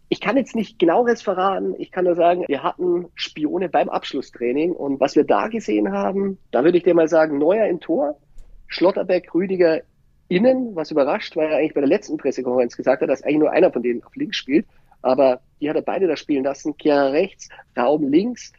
Ich 0.09 0.21
kann 0.21 0.37
jetzt 0.37 0.55
nicht 0.55 0.77
genaueres 0.79 1.21
verraten. 1.21 1.75
Ich 1.79 1.91
kann 1.91 2.05
nur 2.05 2.15
sagen, 2.15 2.45
wir 2.47 2.61
hatten 2.61 3.07
Spione 3.15 3.69
beim 3.69 3.89
Abschlusstraining 3.89 4.71
und 4.73 4.99
was 4.99 5.15
wir 5.15 5.23
da 5.23 5.47
gesehen 5.47 5.91
haben, 5.91 6.37
da 6.51 6.63
würde 6.63 6.77
ich 6.77 6.83
dir 6.83 6.93
mal 6.93 7.07
sagen, 7.07 7.37
Neuer 7.37 7.67
im 7.67 7.79
Tor, 7.79 8.19
Schlotterbeck, 8.67 9.33
Rüdiger 9.33 9.81
innen, 10.27 10.75
was 10.75 10.91
überrascht, 10.91 11.35
weil 11.35 11.49
er 11.49 11.57
eigentlich 11.57 11.73
bei 11.73 11.81
der 11.81 11.89
letzten 11.89 12.17
Pressekonferenz 12.17 12.77
gesagt 12.77 13.01
hat, 13.01 13.09
dass 13.09 13.23
eigentlich 13.23 13.39
nur 13.39 13.51
einer 13.51 13.71
von 13.71 13.83
denen 13.83 14.03
auf 14.03 14.15
links 14.15 14.37
spielt. 14.37 14.65
Aber 15.01 15.41
die 15.59 15.69
hat 15.69 15.75
er 15.75 15.81
beide 15.81 16.07
da 16.07 16.15
spielen 16.15 16.43
lassen. 16.43 16.77
Kehrer 16.77 17.11
rechts, 17.11 17.49
Raum 17.77 18.07
links, 18.07 18.53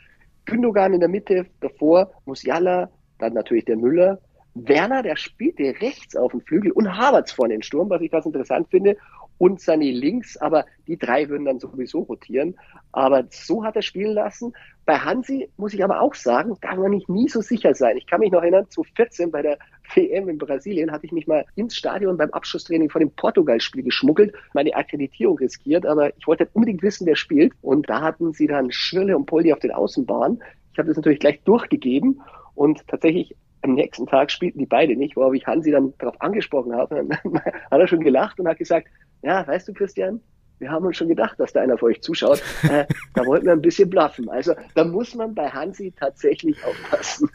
Gündogan 0.44 0.92
in 0.92 1.00
der 1.00 1.08
Mitte, 1.08 1.46
davor 1.60 2.10
Musiala, 2.26 2.90
dann 3.18 3.32
natürlich 3.32 3.64
der 3.64 3.76
Müller. 3.76 4.20
Werner, 4.54 5.02
der 5.02 5.16
spielte 5.16 5.74
rechts 5.80 6.14
auf 6.14 6.30
dem 6.30 6.40
Flügel 6.42 6.70
und 6.70 6.96
Havertz 6.96 7.32
vorne 7.32 7.54
im 7.54 7.62
Sturm, 7.62 7.90
was 7.90 8.02
ich 8.02 8.10
ganz 8.10 8.24
interessant 8.26 8.68
finde 8.70 8.96
und 9.44 9.60
Sané 9.60 9.92
links, 9.92 10.38
aber 10.38 10.64
die 10.86 10.96
drei 10.96 11.28
würden 11.28 11.44
dann 11.44 11.60
sowieso 11.60 12.00
rotieren. 12.00 12.56
Aber 12.92 13.24
so 13.28 13.62
hat 13.62 13.76
er 13.76 13.82
spielen 13.82 14.14
lassen. 14.14 14.54
Bei 14.86 14.96
Hansi 14.96 15.50
muss 15.58 15.74
ich 15.74 15.84
aber 15.84 16.00
auch 16.00 16.14
sagen, 16.14 16.56
da 16.62 16.78
war 16.78 16.90
ich 16.92 17.08
nie 17.08 17.28
so 17.28 17.42
sicher 17.42 17.74
sein. 17.74 17.98
Ich 17.98 18.06
kann 18.06 18.20
mich 18.20 18.32
noch 18.32 18.40
erinnern, 18.40 18.70
zu 18.70 18.84
14 18.84 19.30
bei 19.30 19.42
der 19.42 19.58
WM 19.94 20.30
in 20.30 20.38
Brasilien 20.38 20.90
hatte 20.90 21.04
ich 21.04 21.12
mich 21.12 21.26
mal 21.26 21.44
ins 21.56 21.76
Stadion 21.76 22.16
beim 22.16 22.30
Abschlusstraining 22.30 22.88
von 22.88 23.00
dem 23.00 23.10
Portugal-Spiel 23.10 23.82
geschmuggelt, 23.82 24.34
meine 24.54 24.74
Akkreditierung 24.74 25.36
riskiert, 25.36 25.84
aber 25.84 26.16
ich 26.16 26.26
wollte 26.26 26.48
unbedingt 26.54 26.82
wissen, 26.82 27.06
wer 27.06 27.16
spielt. 27.16 27.52
Und 27.60 27.90
da 27.90 28.00
hatten 28.00 28.32
sie 28.32 28.46
dann 28.46 28.72
Schirle 28.72 29.14
und 29.14 29.26
Poldi 29.26 29.52
auf 29.52 29.58
den 29.58 29.72
Außenbahnen. 29.72 30.42
Ich 30.72 30.78
habe 30.78 30.88
das 30.88 30.96
natürlich 30.96 31.20
gleich 31.20 31.42
durchgegeben 31.42 32.22
und 32.54 32.88
tatsächlich 32.88 33.36
am 33.64 33.74
nächsten 33.74 34.06
Tag 34.06 34.30
spielten 34.30 34.58
die 34.58 34.66
beide 34.66 34.94
nicht, 34.94 35.16
worauf 35.16 35.34
ich 35.34 35.46
Hansi 35.46 35.70
dann 35.70 35.94
darauf 35.98 36.20
angesprochen 36.20 36.74
habe. 36.74 36.96
Dann 37.24 37.40
hat 37.42 37.80
er 37.80 37.88
schon 37.88 38.04
gelacht 38.04 38.38
und 38.38 38.46
hat 38.46 38.58
gesagt, 38.58 38.88
ja, 39.22 39.46
weißt 39.46 39.68
du, 39.68 39.72
Christian, 39.74 40.20
wir 40.64 40.70
haben 40.70 40.86
uns 40.86 40.96
schon 40.96 41.08
gedacht, 41.08 41.38
dass 41.38 41.52
da 41.52 41.60
einer 41.60 41.76
von 41.76 41.90
euch 41.90 42.00
zuschaut. 42.00 42.42
Äh, 42.64 42.86
da 43.12 43.26
wollten 43.26 43.44
wir 43.44 43.52
ein 43.52 43.60
bisschen 43.60 43.90
bluffen. 43.90 44.30
Also 44.30 44.54
da 44.74 44.84
muss 44.84 45.14
man 45.14 45.34
bei 45.34 45.48
Hansi 45.48 45.92
tatsächlich 45.94 46.56
aufpassen. 46.64 47.28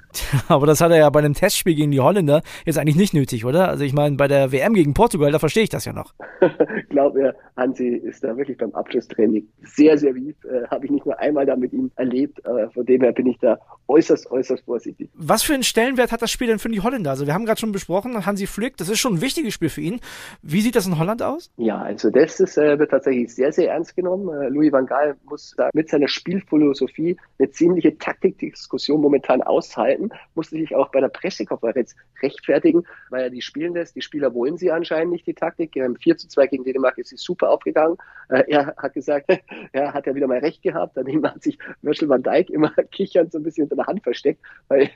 Aber 0.47 0.65
das 0.65 0.81
hat 0.81 0.91
er 0.91 0.97
ja 0.97 1.09
bei 1.11 1.19
einem 1.19 1.35
Testspiel 1.35 1.75
gegen 1.75 1.91
die 1.91 1.99
Holländer 1.99 2.41
jetzt 2.65 2.79
eigentlich 2.79 2.95
nicht 2.95 3.13
nötig, 3.13 3.45
oder? 3.45 3.69
Also 3.69 3.83
ich 3.83 3.93
meine, 3.93 4.15
bei 4.15 4.27
der 4.27 4.51
WM 4.51 4.73
gegen 4.73 4.95
Portugal, 4.95 5.31
da 5.31 5.37
verstehe 5.37 5.63
ich 5.63 5.69
das 5.69 5.85
ja 5.85 5.93
noch. 5.93 6.15
Glaub 6.89 7.13
mir, 7.13 7.35
Hansi 7.55 7.89
ist 7.89 8.23
da 8.23 8.35
wirklich 8.35 8.57
beim 8.57 8.73
Abschlusstraining 8.73 9.47
sehr, 9.61 9.99
sehr 9.99 10.13
lieb. 10.13 10.35
Äh, 10.45 10.67
Habe 10.71 10.85
ich 10.85 10.91
nicht 10.91 11.05
nur 11.05 11.19
einmal 11.19 11.45
da 11.45 11.55
mit 11.55 11.73
ihm 11.73 11.91
erlebt. 11.95 12.39
Äh, 12.43 12.69
von 12.73 12.85
dem 12.85 13.01
her 13.01 13.11
bin 13.11 13.27
ich 13.27 13.37
da 13.37 13.59
äußerst, 13.87 14.31
äußerst 14.31 14.65
vorsichtig. 14.65 15.09
Was 15.13 15.43
für 15.43 15.53
einen 15.53 15.63
Stellenwert 15.63 16.11
hat 16.11 16.21
das 16.21 16.31
Spiel 16.31 16.47
denn 16.47 16.59
für 16.59 16.69
die 16.69 16.81
Holländer? 16.81 17.11
Also 17.11 17.27
wir 17.27 17.35
haben 17.35 17.45
gerade 17.45 17.59
schon 17.59 17.71
besprochen, 17.71 18.25
Hansi 18.25 18.47
Flick, 18.47 18.77
das 18.77 18.89
ist 18.89 18.99
schon 18.99 19.15
ein 19.15 19.21
wichtiges 19.21 19.53
Spiel 19.53 19.69
für 19.69 19.81
ihn. 19.81 19.99
Wie 20.41 20.61
sieht 20.61 20.75
das 20.75 20.87
in 20.87 20.97
Holland 20.97 21.21
aus? 21.21 21.51
Ja, 21.57 21.77
also 21.77 22.09
das 22.09 22.39
ist, 22.39 22.57
äh, 22.57 22.79
wird 22.79 22.91
tatsächlich 22.91 23.18
sehr, 23.27 23.51
sehr 23.51 23.71
ernst 23.71 23.95
genommen. 23.95 24.29
Äh, 24.29 24.49
Louis 24.49 24.71
van 24.71 24.85
Gaal 24.85 25.15
muss 25.25 25.53
da 25.57 25.69
mit 25.73 25.89
seiner 25.89 26.07
Spielphilosophie 26.07 27.17
eine 27.37 27.49
ziemliche 27.49 27.97
Taktikdiskussion 27.97 29.01
momentan 29.01 29.41
aushalten, 29.41 30.09
musste 30.35 30.55
sich 30.55 30.75
auch 30.75 30.89
bei 30.89 30.99
der 30.99 31.09
Pressekonferenz 31.09 31.95
rechtfertigen, 32.21 32.83
weil 33.09 33.23
er 33.23 33.29
die 33.29 33.41
spielen 33.41 33.73
lässt. 33.73 33.95
Die 33.95 34.01
Spieler 34.01 34.33
wollen 34.33 34.57
sie 34.57 34.71
anscheinend 34.71 35.11
nicht, 35.13 35.27
die 35.27 35.33
Taktik. 35.33 35.73
4 35.73 36.17
zu 36.17 36.27
2 36.27 36.47
gegen 36.47 36.63
Dänemark 36.63 36.97
ist 36.97 37.09
sie 37.09 37.17
super 37.17 37.49
aufgegangen. 37.49 37.97
Äh, 38.29 38.43
er 38.47 38.75
hat 38.77 38.93
gesagt, 38.93 39.29
er 39.71 39.93
hat 39.93 40.05
ja 40.05 40.15
wieder 40.15 40.27
mal 40.27 40.39
recht 40.39 40.61
gehabt. 40.61 40.95
Daneben 40.95 41.25
hat 41.29 41.43
sich 41.43 41.57
Virgil 41.81 42.09
van 42.09 42.23
Dijk 42.23 42.49
immer 42.49 42.69
kichernd 42.91 43.31
so 43.31 43.39
ein 43.39 43.43
bisschen 43.43 43.63
unter 43.63 43.75
der 43.75 43.87
Hand 43.87 44.03
versteckt, 44.03 44.41
weil 44.67 44.89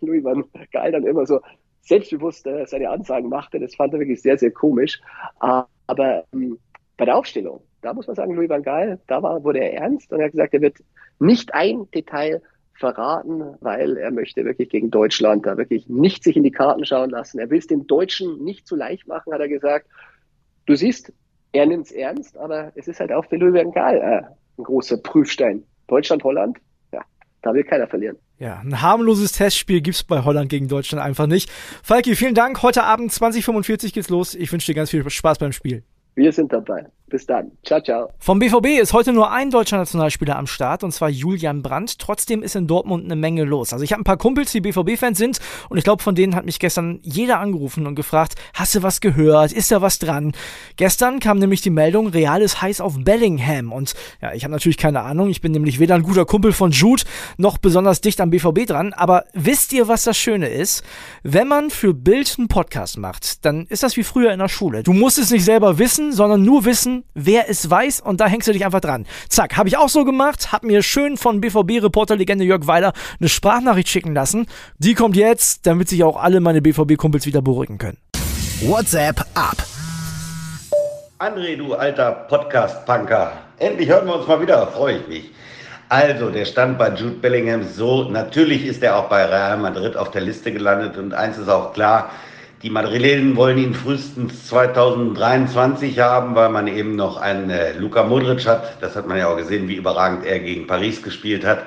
Louis 0.00 0.24
van 0.24 0.44
Gaal 0.72 0.92
dann 0.92 1.06
immer 1.06 1.26
so 1.26 1.40
selbstbewusst 1.86 2.46
äh, 2.46 2.66
seine 2.66 2.90
Ansagen 2.90 3.28
machte. 3.28 3.60
Das 3.60 3.74
fand 3.74 3.92
er 3.94 4.00
wirklich 4.00 4.20
sehr, 4.20 4.36
sehr 4.38 4.50
komisch. 4.50 5.00
Aber 5.38 6.24
ähm, 6.32 6.58
bei 6.96 7.04
der 7.04 7.16
Aufstellung, 7.16 7.62
da 7.82 7.92
muss 7.92 8.06
man 8.06 8.16
sagen, 8.16 8.34
Louis 8.34 8.48
van 8.48 8.62
Gaal, 8.62 8.98
da 9.06 9.22
war, 9.22 9.44
wurde 9.44 9.60
er 9.60 9.74
ernst 9.74 10.12
und 10.12 10.20
er 10.20 10.26
hat 10.26 10.32
gesagt, 10.32 10.54
er 10.54 10.60
wird 10.60 10.78
nicht 11.18 11.54
ein 11.54 11.90
Detail 11.90 12.42
verraten, 12.74 13.42
weil 13.60 13.96
er 13.96 14.10
möchte 14.10 14.44
wirklich 14.44 14.68
gegen 14.68 14.90
Deutschland 14.90 15.46
da 15.46 15.56
wirklich 15.56 15.88
nicht 15.88 16.24
sich 16.24 16.36
in 16.36 16.42
die 16.42 16.50
Karten 16.50 16.84
schauen 16.84 17.10
lassen. 17.10 17.38
Er 17.38 17.50
will 17.50 17.58
es 17.58 17.66
den 17.66 17.86
Deutschen 17.86 18.42
nicht 18.44 18.66
zu 18.66 18.76
leicht 18.76 19.06
machen, 19.06 19.32
hat 19.32 19.40
er 19.40 19.48
gesagt. 19.48 19.86
Du 20.66 20.74
siehst, 20.74 21.12
er 21.52 21.66
nimmt 21.66 21.86
es 21.86 21.92
ernst, 21.92 22.36
aber 22.36 22.72
es 22.74 22.88
ist 22.88 23.00
halt 23.00 23.12
auch 23.12 23.24
für 23.26 23.36
Louis 23.36 23.54
van 23.54 23.72
Gaal 23.72 23.96
äh, 23.96 24.22
ein 24.58 24.64
großer 24.64 24.98
Prüfstein. 24.98 25.64
Deutschland, 25.86 26.24
Holland, 26.24 26.58
ja, 26.92 27.00
da 27.42 27.54
will 27.54 27.64
keiner 27.64 27.86
verlieren. 27.86 28.16
Ja, 28.38 28.60
ein 28.60 28.82
harmloses 28.82 29.32
Testspiel 29.32 29.80
gibt's 29.80 30.04
bei 30.04 30.24
Holland 30.24 30.50
gegen 30.50 30.68
Deutschland 30.68 31.02
einfach 31.02 31.26
nicht. 31.26 31.50
Falki, 31.82 32.14
vielen 32.14 32.34
Dank. 32.34 32.62
Heute 32.62 32.82
Abend 32.82 33.10
2045 33.12 33.94
geht's 33.94 34.10
los. 34.10 34.34
Ich 34.34 34.52
wünsche 34.52 34.66
dir 34.66 34.74
ganz 34.74 34.90
viel 34.90 35.08
Spaß 35.08 35.38
beim 35.38 35.52
Spiel. 35.52 35.84
Wir 36.16 36.32
sind 36.32 36.52
dabei. 36.52 36.90
Bis 37.08 37.24
dann. 37.24 37.52
Ciao, 37.64 37.80
ciao. 37.80 38.10
Vom 38.18 38.40
BVB 38.40 38.80
ist 38.80 38.92
heute 38.92 39.12
nur 39.12 39.30
ein 39.30 39.50
deutscher 39.50 39.76
Nationalspieler 39.76 40.36
am 40.36 40.48
Start, 40.48 40.82
und 40.82 40.90
zwar 40.90 41.08
Julian 41.08 41.62
Brandt. 41.62 42.00
Trotzdem 42.00 42.42
ist 42.42 42.56
in 42.56 42.66
Dortmund 42.66 43.04
eine 43.04 43.14
Menge 43.14 43.44
los. 43.44 43.72
Also 43.72 43.84
ich 43.84 43.92
habe 43.92 44.00
ein 44.00 44.04
paar 44.04 44.16
Kumpels, 44.16 44.50
die 44.50 44.60
BVB-Fans 44.60 45.16
sind, 45.16 45.38
und 45.68 45.78
ich 45.78 45.84
glaube, 45.84 46.02
von 46.02 46.16
denen 46.16 46.34
hat 46.34 46.44
mich 46.44 46.58
gestern 46.58 46.98
jeder 47.02 47.38
angerufen 47.38 47.86
und 47.86 47.94
gefragt, 47.94 48.34
hast 48.54 48.74
du 48.74 48.82
was 48.82 49.00
gehört? 49.00 49.52
Ist 49.52 49.70
da 49.70 49.80
was 49.82 50.00
dran? 50.00 50.32
Gestern 50.76 51.20
kam 51.20 51.38
nämlich 51.38 51.60
die 51.60 51.70
Meldung, 51.70 52.08
Real 52.08 52.42
ist 52.42 52.60
heiß 52.60 52.80
auf 52.80 52.96
Bellingham. 52.98 53.70
Und 53.70 53.94
ja, 54.20 54.32
ich 54.32 54.42
habe 54.42 54.52
natürlich 54.52 54.76
keine 54.76 55.02
Ahnung. 55.02 55.28
Ich 55.28 55.40
bin 55.40 55.52
nämlich 55.52 55.78
weder 55.78 55.94
ein 55.94 56.02
guter 56.02 56.24
Kumpel 56.24 56.52
von 56.52 56.72
Jude, 56.72 57.04
noch 57.36 57.58
besonders 57.58 58.00
dicht 58.00 58.20
am 58.20 58.30
BVB 58.30 58.66
dran. 58.66 58.92
Aber 58.92 59.26
wisst 59.32 59.72
ihr, 59.72 59.86
was 59.86 60.02
das 60.02 60.16
Schöne 60.16 60.48
ist? 60.48 60.82
Wenn 61.22 61.46
man 61.46 61.70
für 61.70 61.94
Bild 61.94 62.34
einen 62.36 62.48
Podcast 62.48 62.98
macht, 62.98 63.44
dann 63.44 63.66
ist 63.66 63.84
das 63.84 63.96
wie 63.96 64.02
früher 64.02 64.32
in 64.32 64.40
der 64.40 64.48
Schule. 64.48 64.82
Du 64.82 64.92
musst 64.92 65.18
es 65.18 65.30
nicht 65.30 65.44
selber 65.44 65.78
wissen, 65.78 66.12
sondern 66.12 66.42
nur 66.42 66.64
wissen, 66.64 66.95
wer 67.14 67.48
es 67.48 67.68
weiß 67.68 68.00
und 68.00 68.20
da 68.20 68.26
hängst 68.26 68.48
du 68.48 68.52
dich 68.52 68.64
einfach 68.64 68.80
dran. 68.80 69.06
Zack, 69.28 69.56
habe 69.56 69.68
ich 69.68 69.76
auch 69.76 69.88
so 69.88 70.04
gemacht, 70.04 70.52
hab 70.52 70.62
mir 70.62 70.82
schön 70.82 71.16
von 71.16 71.40
BVB-Reporterlegende 71.40 72.44
Jörg 72.44 72.66
Weiler 72.66 72.92
eine 73.18 73.28
Sprachnachricht 73.28 73.88
schicken 73.88 74.14
lassen. 74.14 74.46
Die 74.78 74.94
kommt 74.94 75.16
jetzt, 75.16 75.66
damit 75.66 75.88
sich 75.88 76.04
auch 76.04 76.16
alle 76.16 76.40
meine 76.40 76.62
BVB-Kumpels 76.62 77.26
wieder 77.26 77.42
beruhigen 77.42 77.78
können. 77.78 77.98
WhatsApp 78.62 79.20
ab. 79.34 79.56
André, 81.18 81.56
du 81.56 81.74
alter 81.74 82.12
Podcast-Punker. 82.12 83.32
Endlich 83.58 83.88
hören 83.88 84.06
wir 84.06 84.16
uns 84.16 84.26
mal 84.26 84.40
wieder, 84.40 84.66
freue 84.66 84.98
ich 84.98 85.08
mich. 85.08 85.30
Also, 85.88 86.30
der 86.30 86.44
stand 86.44 86.78
bei 86.78 86.88
Jude 86.90 87.16
Bellingham 87.16 87.62
so, 87.62 88.04
natürlich 88.04 88.66
ist 88.66 88.82
er 88.82 88.96
auch 88.96 89.08
bei 89.08 89.24
Real 89.24 89.56
Madrid 89.56 89.96
auf 89.96 90.10
der 90.10 90.22
Liste 90.22 90.52
gelandet 90.52 90.96
und 90.96 91.14
eins 91.14 91.38
ist 91.38 91.48
auch 91.48 91.72
klar, 91.72 92.10
die 92.62 92.70
Madrilenen 92.70 93.36
wollen 93.36 93.58
ihn 93.58 93.74
frühestens 93.74 94.46
2023 94.46 95.98
haben, 95.98 96.34
weil 96.34 96.48
man 96.48 96.66
eben 96.68 96.96
noch 96.96 97.18
einen 97.18 97.50
äh, 97.50 97.72
Luka 97.74 98.02
Modric 98.02 98.46
hat. 98.46 98.82
Das 98.82 98.96
hat 98.96 99.06
man 99.06 99.18
ja 99.18 99.28
auch 99.28 99.36
gesehen, 99.36 99.68
wie 99.68 99.76
überragend 99.76 100.24
er 100.24 100.38
gegen 100.38 100.66
Paris 100.66 101.02
gespielt 101.02 101.44
hat. 101.44 101.64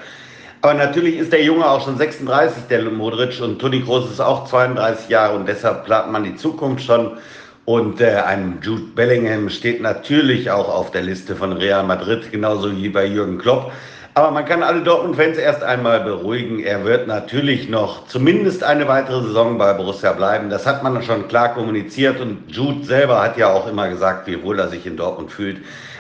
Aber 0.62 0.74
natürlich 0.74 1.18
ist 1.18 1.32
der 1.32 1.44
Junge 1.44 1.70
auch 1.70 1.86
schon 1.86 1.98
36, 1.98 2.64
der 2.70 2.84
Modric, 2.84 3.40
und 3.40 3.60
Toni 3.60 3.82
Kroos 3.82 4.12
ist 4.12 4.20
auch 4.20 4.46
32 4.46 5.10
Jahre 5.10 5.38
und 5.38 5.48
deshalb 5.48 5.86
plant 5.86 6.12
man 6.12 6.24
die 6.24 6.36
Zukunft 6.36 6.84
schon. 6.84 7.18
Und 7.66 8.02
äh, 8.02 8.16
ein 8.26 8.58
Jude 8.64 8.82
Bellingham 8.96 9.50
steht 9.50 9.82
natürlich 9.82 10.50
auch 10.50 10.68
auf 10.68 10.90
der 10.90 11.04
Liste 11.04 11.36
von 11.36 11.54
Real 11.54 11.84
Madrid, 11.84 12.32
genauso 12.32 12.76
wie 12.76 12.90
bei 12.90 13.06
Jürgen 13.06 13.38
Klopp. 13.38 13.72
Aber 14.16 14.32
man 14.32 14.46
kann 14.46 14.64
alle 14.64 14.82
Dortmund-Fans 14.82 15.38
erst 15.38 15.64
einmal 15.64 16.02
beruhigen. 16.02 16.60
Er 16.60 16.84
wird 16.84 17.08
natürlich 17.08 17.70
noch 17.70 18.08
zumindest 18.08 18.64
eine 18.64 18.88
weitere 18.88 19.22
Saison 19.22 19.58
bei 19.58 19.74
Borussia 19.74 20.14
bleiben. 20.14 20.50
Das 20.50 20.66
hat 20.66 20.84
man 20.84 21.02
schon 21.04 21.28
klar 21.28 21.54
kommuniziert 21.54 22.20
und 22.20 22.44
Jude 22.48 22.84
selber 22.84 23.22
hat 23.22 23.38
ja 23.38 23.54
auch 23.54 23.68
immer 23.68 23.88
gesagt, 23.88 24.28
wie 24.28 24.42
wohl 24.44 24.60
er 24.60 24.68
sich 24.68 24.86
in 24.86 24.98
Dortmund 24.98 25.32
fühlt. 25.32 25.58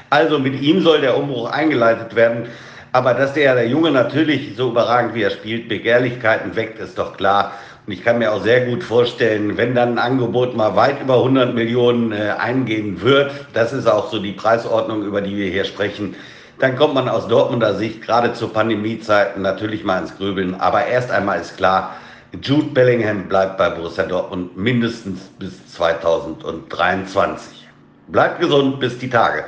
Also 0.10 0.40
mit 0.40 0.60
ihm 0.60 0.82
soll 0.82 1.02
der 1.02 1.16
Umbruch 1.18 1.52
eingeleitet 1.52 2.16
werden. 2.16 2.48
Aber 2.92 3.14
dass 3.14 3.34
der, 3.34 3.54
der 3.54 3.68
Junge 3.68 3.92
natürlich 3.92 4.56
so 4.58 4.72
überragend 4.72 5.14
wie 5.14 5.22
er 5.22 5.30
spielt, 5.30 5.70
Begehrlichkeiten 5.70 6.56
weckt, 6.56 6.80
ist 6.80 6.98
doch 6.98 7.16
klar. 7.16 7.54
Und 7.86 7.94
ich 7.94 8.04
kann 8.04 8.18
mir 8.18 8.34
auch 8.34 8.42
sehr 8.42 8.66
gut 8.66 8.84
vorstellen, 8.84 9.56
wenn 9.58 9.76
dann 9.76 9.94
ein 9.94 10.00
Angebot 10.00 10.56
mal 10.56 10.76
weit 10.76 11.02
über 11.02 11.18
100 11.18 11.54
Millionen 11.54 12.12
äh, 12.12 12.34
eingehen 12.40 13.02
wird, 13.02 13.32
das 13.54 13.72
ist 13.74 13.88
auch 13.88 14.12
so 14.12 14.20
die 14.20 14.32
Preisordnung, 14.32 15.04
über 15.04 15.22
die 15.22 15.38
wir 15.38 15.52
hier 15.52 15.66
sprechen, 15.66 16.16
dann 16.60 16.76
kommt 16.76 16.94
man 16.94 17.08
aus 17.08 17.28
Dortmunder 17.28 17.76
Sicht 17.76 18.02
gerade 18.02 18.34
zu 18.34 18.50
Pandemiezeiten 18.50 19.42
natürlich 19.42 19.84
mal 19.84 20.02
ins 20.02 20.16
Grübeln. 20.18 20.60
Aber 20.60 20.86
erst 20.86 21.10
einmal 21.10 21.40
ist 21.40 21.56
klar, 21.56 21.96
Jude 22.44 22.72
Bellingham 22.72 23.28
bleibt 23.28 23.58
bei 23.58 23.70
Borussia 23.70 24.04
Dortmund 24.06 24.58
mindestens 24.58 25.22
bis 25.40 25.66
2023. 25.74 27.68
Bleibt 28.10 28.42
gesund 28.42 28.80
bis 28.80 28.98
die 28.98 29.10
Tage. 29.10 29.46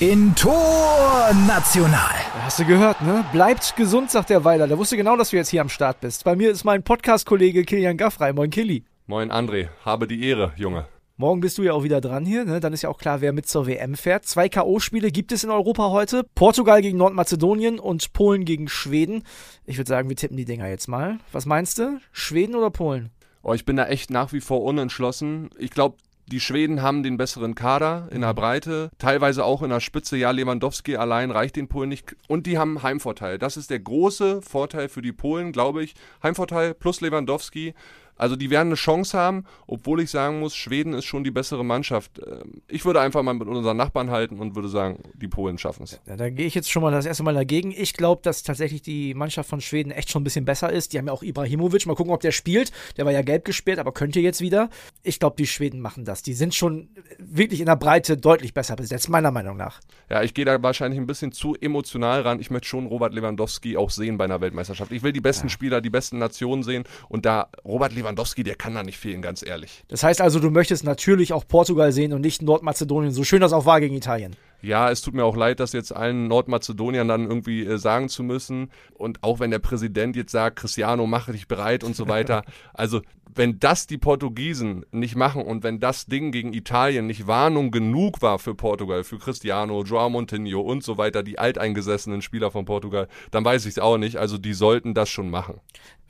In 0.00 0.34
Tor 0.34 1.30
National. 1.46 2.14
Hast 2.44 2.58
du 2.58 2.64
gehört, 2.64 3.00
ne? 3.02 3.24
Bleibt 3.32 3.74
gesund, 3.76 4.10
sagt 4.10 4.30
der 4.30 4.44
Weiler. 4.44 4.66
Der 4.66 4.78
wusste 4.78 4.96
genau, 4.96 5.16
dass 5.16 5.30
du 5.30 5.36
jetzt 5.36 5.48
hier 5.48 5.60
am 5.60 5.68
Start 5.68 6.00
bist. 6.00 6.24
Bei 6.24 6.36
mir 6.36 6.50
ist 6.50 6.64
mein 6.64 6.82
Podcast-Kollege 6.82 7.64
Kilian 7.64 7.96
Gaffrey. 7.96 8.32
Moin, 8.32 8.50
Killi. 8.50 8.84
Moin, 9.06 9.30
André. 9.32 9.68
Habe 9.84 10.06
die 10.06 10.28
Ehre, 10.28 10.52
Junge. 10.56 10.86
Morgen 11.20 11.40
bist 11.40 11.58
du 11.58 11.64
ja 11.64 11.72
auch 11.72 11.82
wieder 11.82 12.00
dran 12.00 12.24
hier, 12.24 12.44
ne? 12.44 12.60
Dann 12.60 12.72
ist 12.72 12.82
ja 12.82 12.90
auch 12.90 12.98
klar, 12.98 13.20
wer 13.20 13.32
mit 13.32 13.48
zur 13.48 13.66
WM 13.66 13.96
fährt. 13.96 14.24
Zwei 14.24 14.48
K.O.-Spiele 14.48 15.10
gibt 15.10 15.32
es 15.32 15.42
in 15.42 15.50
Europa 15.50 15.90
heute. 15.90 16.22
Portugal 16.36 16.80
gegen 16.80 16.96
Nordmazedonien 16.96 17.80
und 17.80 18.12
Polen 18.12 18.44
gegen 18.44 18.68
Schweden. 18.68 19.24
Ich 19.66 19.78
würde 19.78 19.88
sagen, 19.88 20.08
wir 20.08 20.14
tippen 20.14 20.36
die 20.36 20.44
Dinger 20.44 20.68
jetzt 20.68 20.86
mal. 20.86 21.18
Was 21.32 21.44
meinst 21.44 21.80
du? 21.80 21.98
Schweden 22.12 22.54
oder 22.54 22.70
Polen? 22.70 23.10
Oh, 23.42 23.52
ich 23.52 23.64
bin 23.64 23.74
da 23.74 23.88
echt 23.88 24.10
nach 24.10 24.32
wie 24.32 24.40
vor 24.40 24.62
unentschlossen. 24.62 25.50
Ich 25.58 25.72
glaube, 25.72 25.96
die 26.30 26.38
Schweden 26.38 26.82
haben 26.82 27.02
den 27.02 27.16
besseren 27.16 27.56
Kader 27.56 28.06
in 28.12 28.20
der 28.20 28.34
Breite, 28.34 28.90
teilweise 28.98 29.44
auch 29.44 29.62
in 29.62 29.70
der 29.70 29.80
Spitze. 29.80 30.16
Ja, 30.16 30.30
Lewandowski 30.30 30.98
allein 30.98 31.32
reicht 31.32 31.56
den 31.56 31.66
Polen 31.66 31.88
nicht. 31.88 32.14
Und 32.28 32.46
die 32.46 32.58
haben 32.58 32.84
Heimvorteil. 32.84 33.38
Das 33.38 33.56
ist 33.56 33.70
der 33.70 33.80
große 33.80 34.40
Vorteil 34.42 34.88
für 34.88 35.02
die 35.02 35.12
Polen, 35.12 35.50
glaube 35.50 35.82
ich. 35.82 35.94
Heimvorteil 36.22 36.74
plus 36.74 37.00
Lewandowski. 37.00 37.74
Also 38.18 38.36
die 38.36 38.50
werden 38.50 38.68
eine 38.68 38.74
Chance 38.74 39.16
haben, 39.16 39.44
obwohl 39.66 40.02
ich 40.02 40.10
sagen 40.10 40.40
muss, 40.40 40.54
Schweden 40.54 40.92
ist 40.92 41.04
schon 41.04 41.24
die 41.24 41.30
bessere 41.30 41.64
Mannschaft. 41.64 42.18
Ähm, 42.18 42.62
ich 42.66 42.84
würde 42.84 43.00
einfach 43.00 43.22
mal 43.22 43.32
mit 43.32 43.48
unseren 43.48 43.76
Nachbarn 43.76 44.10
halten 44.10 44.38
und 44.38 44.56
würde 44.56 44.68
sagen, 44.68 44.98
die 45.14 45.28
Polen 45.28 45.56
schaffen 45.56 45.84
es. 45.84 46.00
Ja, 46.06 46.16
da 46.16 46.28
gehe 46.28 46.46
ich 46.46 46.54
jetzt 46.54 46.70
schon 46.70 46.82
mal 46.82 46.90
das 46.90 47.06
erste 47.06 47.22
Mal 47.22 47.34
dagegen. 47.34 47.72
Ich 47.76 47.94
glaube, 47.94 48.20
dass 48.22 48.42
tatsächlich 48.42 48.82
die 48.82 49.14
Mannschaft 49.14 49.48
von 49.48 49.60
Schweden 49.60 49.92
echt 49.92 50.10
schon 50.10 50.22
ein 50.22 50.24
bisschen 50.24 50.44
besser 50.44 50.70
ist. 50.70 50.92
Die 50.92 50.98
haben 50.98 51.06
ja 51.06 51.12
auch 51.12 51.22
Ibrahimovic. 51.22 51.86
Mal 51.86 51.94
gucken, 51.94 52.12
ob 52.12 52.20
der 52.20 52.32
spielt. 52.32 52.72
Der 52.96 53.04
war 53.04 53.12
ja 53.12 53.22
gelb 53.22 53.44
gesperrt, 53.44 53.78
aber 53.78 53.92
könnte 53.92 54.20
jetzt 54.20 54.40
wieder. 54.40 54.68
Ich 55.02 55.20
glaube, 55.20 55.36
die 55.36 55.46
Schweden 55.46 55.80
machen 55.80 56.04
das. 56.04 56.22
Die 56.22 56.34
sind 56.34 56.54
schon 56.54 56.88
wirklich 57.18 57.60
in 57.60 57.66
der 57.66 57.76
Breite 57.76 58.16
deutlich 58.16 58.52
besser 58.52 58.74
besetzt, 58.74 59.08
meiner 59.08 59.30
Meinung 59.30 59.56
nach. 59.56 59.80
Ja, 60.10 60.22
ich 60.22 60.34
gehe 60.34 60.44
da 60.44 60.60
wahrscheinlich 60.60 61.00
ein 61.00 61.06
bisschen 61.06 61.32
zu 61.32 61.54
emotional 61.54 62.22
ran. 62.22 62.40
Ich 62.40 62.50
möchte 62.50 62.66
schon 62.66 62.86
Robert 62.86 63.14
Lewandowski 63.14 63.76
auch 63.76 63.90
sehen 63.90 64.18
bei 64.18 64.24
einer 64.24 64.40
Weltmeisterschaft. 64.40 64.90
Ich 64.90 65.02
will 65.02 65.12
die 65.12 65.20
besten 65.20 65.46
ja. 65.46 65.50
Spieler, 65.50 65.80
die 65.80 65.90
besten 65.90 66.18
Nationen 66.18 66.62
sehen. 66.64 66.84
Und 67.08 67.24
da 67.24 67.48
Robert 67.64 67.94
Lewandowski 67.94 68.07
Lewandowski, 68.08 68.42
der 68.42 68.54
kann 68.54 68.74
da 68.74 68.82
nicht 68.82 68.98
fehlen, 68.98 69.22
ganz 69.22 69.44
ehrlich. 69.44 69.84
Das 69.88 70.02
heißt 70.02 70.20
also, 70.20 70.40
du 70.40 70.50
möchtest 70.50 70.84
natürlich 70.84 71.32
auch 71.32 71.46
Portugal 71.46 71.92
sehen 71.92 72.12
und 72.12 72.22
nicht 72.22 72.42
Nordmazedonien, 72.42 73.12
so 73.12 73.24
schön 73.24 73.40
das 73.40 73.52
auch 73.52 73.66
war 73.66 73.80
gegen 73.80 73.94
Italien. 73.94 74.34
Ja, 74.60 74.90
es 74.90 75.02
tut 75.02 75.14
mir 75.14 75.24
auch 75.24 75.36
leid, 75.36 75.60
das 75.60 75.72
jetzt 75.72 75.94
allen 75.94 76.26
Nordmazedoniern 76.26 77.06
dann 77.06 77.28
irgendwie 77.28 77.64
äh, 77.64 77.78
sagen 77.78 78.08
zu 78.08 78.22
müssen. 78.22 78.70
Und 78.94 79.22
auch 79.22 79.38
wenn 79.38 79.50
der 79.50 79.60
Präsident 79.60 80.16
jetzt 80.16 80.32
sagt, 80.32 80.56
Cristiano, 80.56 81.06
mache 81.06 81.32
dich 81.32 81.46
bereit 81.46 81.84
und 81.84 81.94
so 81.94 82.08
weiter. 82.08 82.42
also, 82.74 83.00
wenn 83.34 83.60
das 83.60 83.86
die 83.86 83.98
Portugiesen 83.98 84.84
nicht 84.90 85.14
machen 85.14 85.42
und 85.42 85.62
wenn 85.62 85.78
das 85.78 86.06
Ding 86.06 86.32
gegen 86.32 86.54
Italien 86.54 87.06
nicht 87.06 87.26
Warnung 87.26 87.70
genug 87.70 88.20
war 88.20 88.38
für 88.38 88.54
Portugal, 88.54 89.04
für 89.04 89.18
Cristiano, 89.18 89.84
Joao 89.84 90.10
Montenegro 90.10 90.60
und 90.60 90.82
so 90.82 90.98
weiter, 90.98 91.22
die 91.22 91.38
alteingesessenen 91.38 92.22
Spieler 92.22 92.50
von 92.50 92.64
Portugal, 92.64 93.06
dann 93.30 93.44
weiß 93.44 93.66
ich 93.66 93.72
es 93.72 93.78
auch 93.78 93.98
nicht. 93.98 94.16
Also, 94.16 94.38
die 94.38 94.54
sollten 94.54 94.94
das 94.94 95.08
schon 95.08 95.30
machen. 95.30 95.60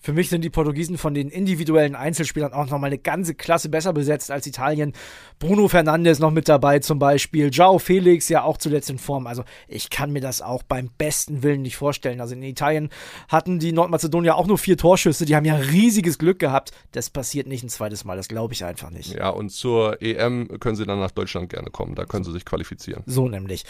Für 0.01 0.13
mich 0.13 0.29
sind 0.29 0.43
die 0.43 0.51
Portugiesen 0.51 0.97
von 0.97 1.13
den 1.13 1.29
individuellen 1.29 1.97
Einzelspielern 1.97 2.53
auch 2.53 2.71
nochmal 2.71 2.89
eine 2.89 2.99
ganze 2.99 3.35
Klasse 3.35 3.69
besser 3.69 3.93
besetzt 3.93 4.31
als 4.31 4.47
Italien. 4.47 4.93
Bruno 5.41 5.67
Fernandes 5.67 6.21
noch 6.21 6.31
mit 6.31 6.49
dabei 6.49 6.79
zum 6.79 7.01
Beispiel. 7.01 7.51
Jao 7.53 7.79
Felix 7.79 8.29
ja 8.29 8.38
auch 8.45 8.57
zuletzt 8.57 8.91
in 8.91 8.99
Form. 8.99 9.27
Also 9.27 9.45
ich 9.67 9.91
kann 9.91 10.11
mir 10.11 10.21
das 10.21 10.43
auch 10.43 10.63
beim 10.63 10.91
besten 10.99 11.43
Willen 11.43 11.63
nicht 11.63 11.77
vorstellen. 11.77 12.21
Also 12.21 12.35
in 12.35 12.43
Italien 12.43 12.91
hatten 13.29 13.59
die 13.59 13.73
Nordmazedonier 13.73 14.37
auch 14.37 14.47
nur 14.47 14.59
vier 14.59 14.77
Torschüsse. 14.77 15.25
Die 15.25 15.37
haben 15.37 15.45
ja 15.45 15.57
riesiges 15.57 16.19
Glück 16.19 16.39
gehabt. 16.39 16.73
Das 16.93 17.11
passiert 17.11 17.47
nicht 17.47 17.63
ein 17.63 17.69
zweites 17.69 18.05
Mal. 18.05 18.17
Das 18.17 18.29
glaube 18.29 18.55
ich 18.55 18.65
einfach 18.65 18.91
nicht. 18.91 19.15
Ja, 19.15 19.31
und 19.31 19.51
zur 19.51 20.01
EM 20.03 20.61
können 20.61 20.77
sie 20.77 20.87
dann 20.87 21.01
nach 21.01 21.11
Deutschland 21.11 21.51
gerne 21.51 21.71
kommen. 21.71 21.95
Da 21.95 22.05
können 22.05 22.25
sie 22.25 22.33
sich 22.33 22.45
qualifizieren. 22.45 23.03
So 23.07 23.29
nämlich. 23.29 23.65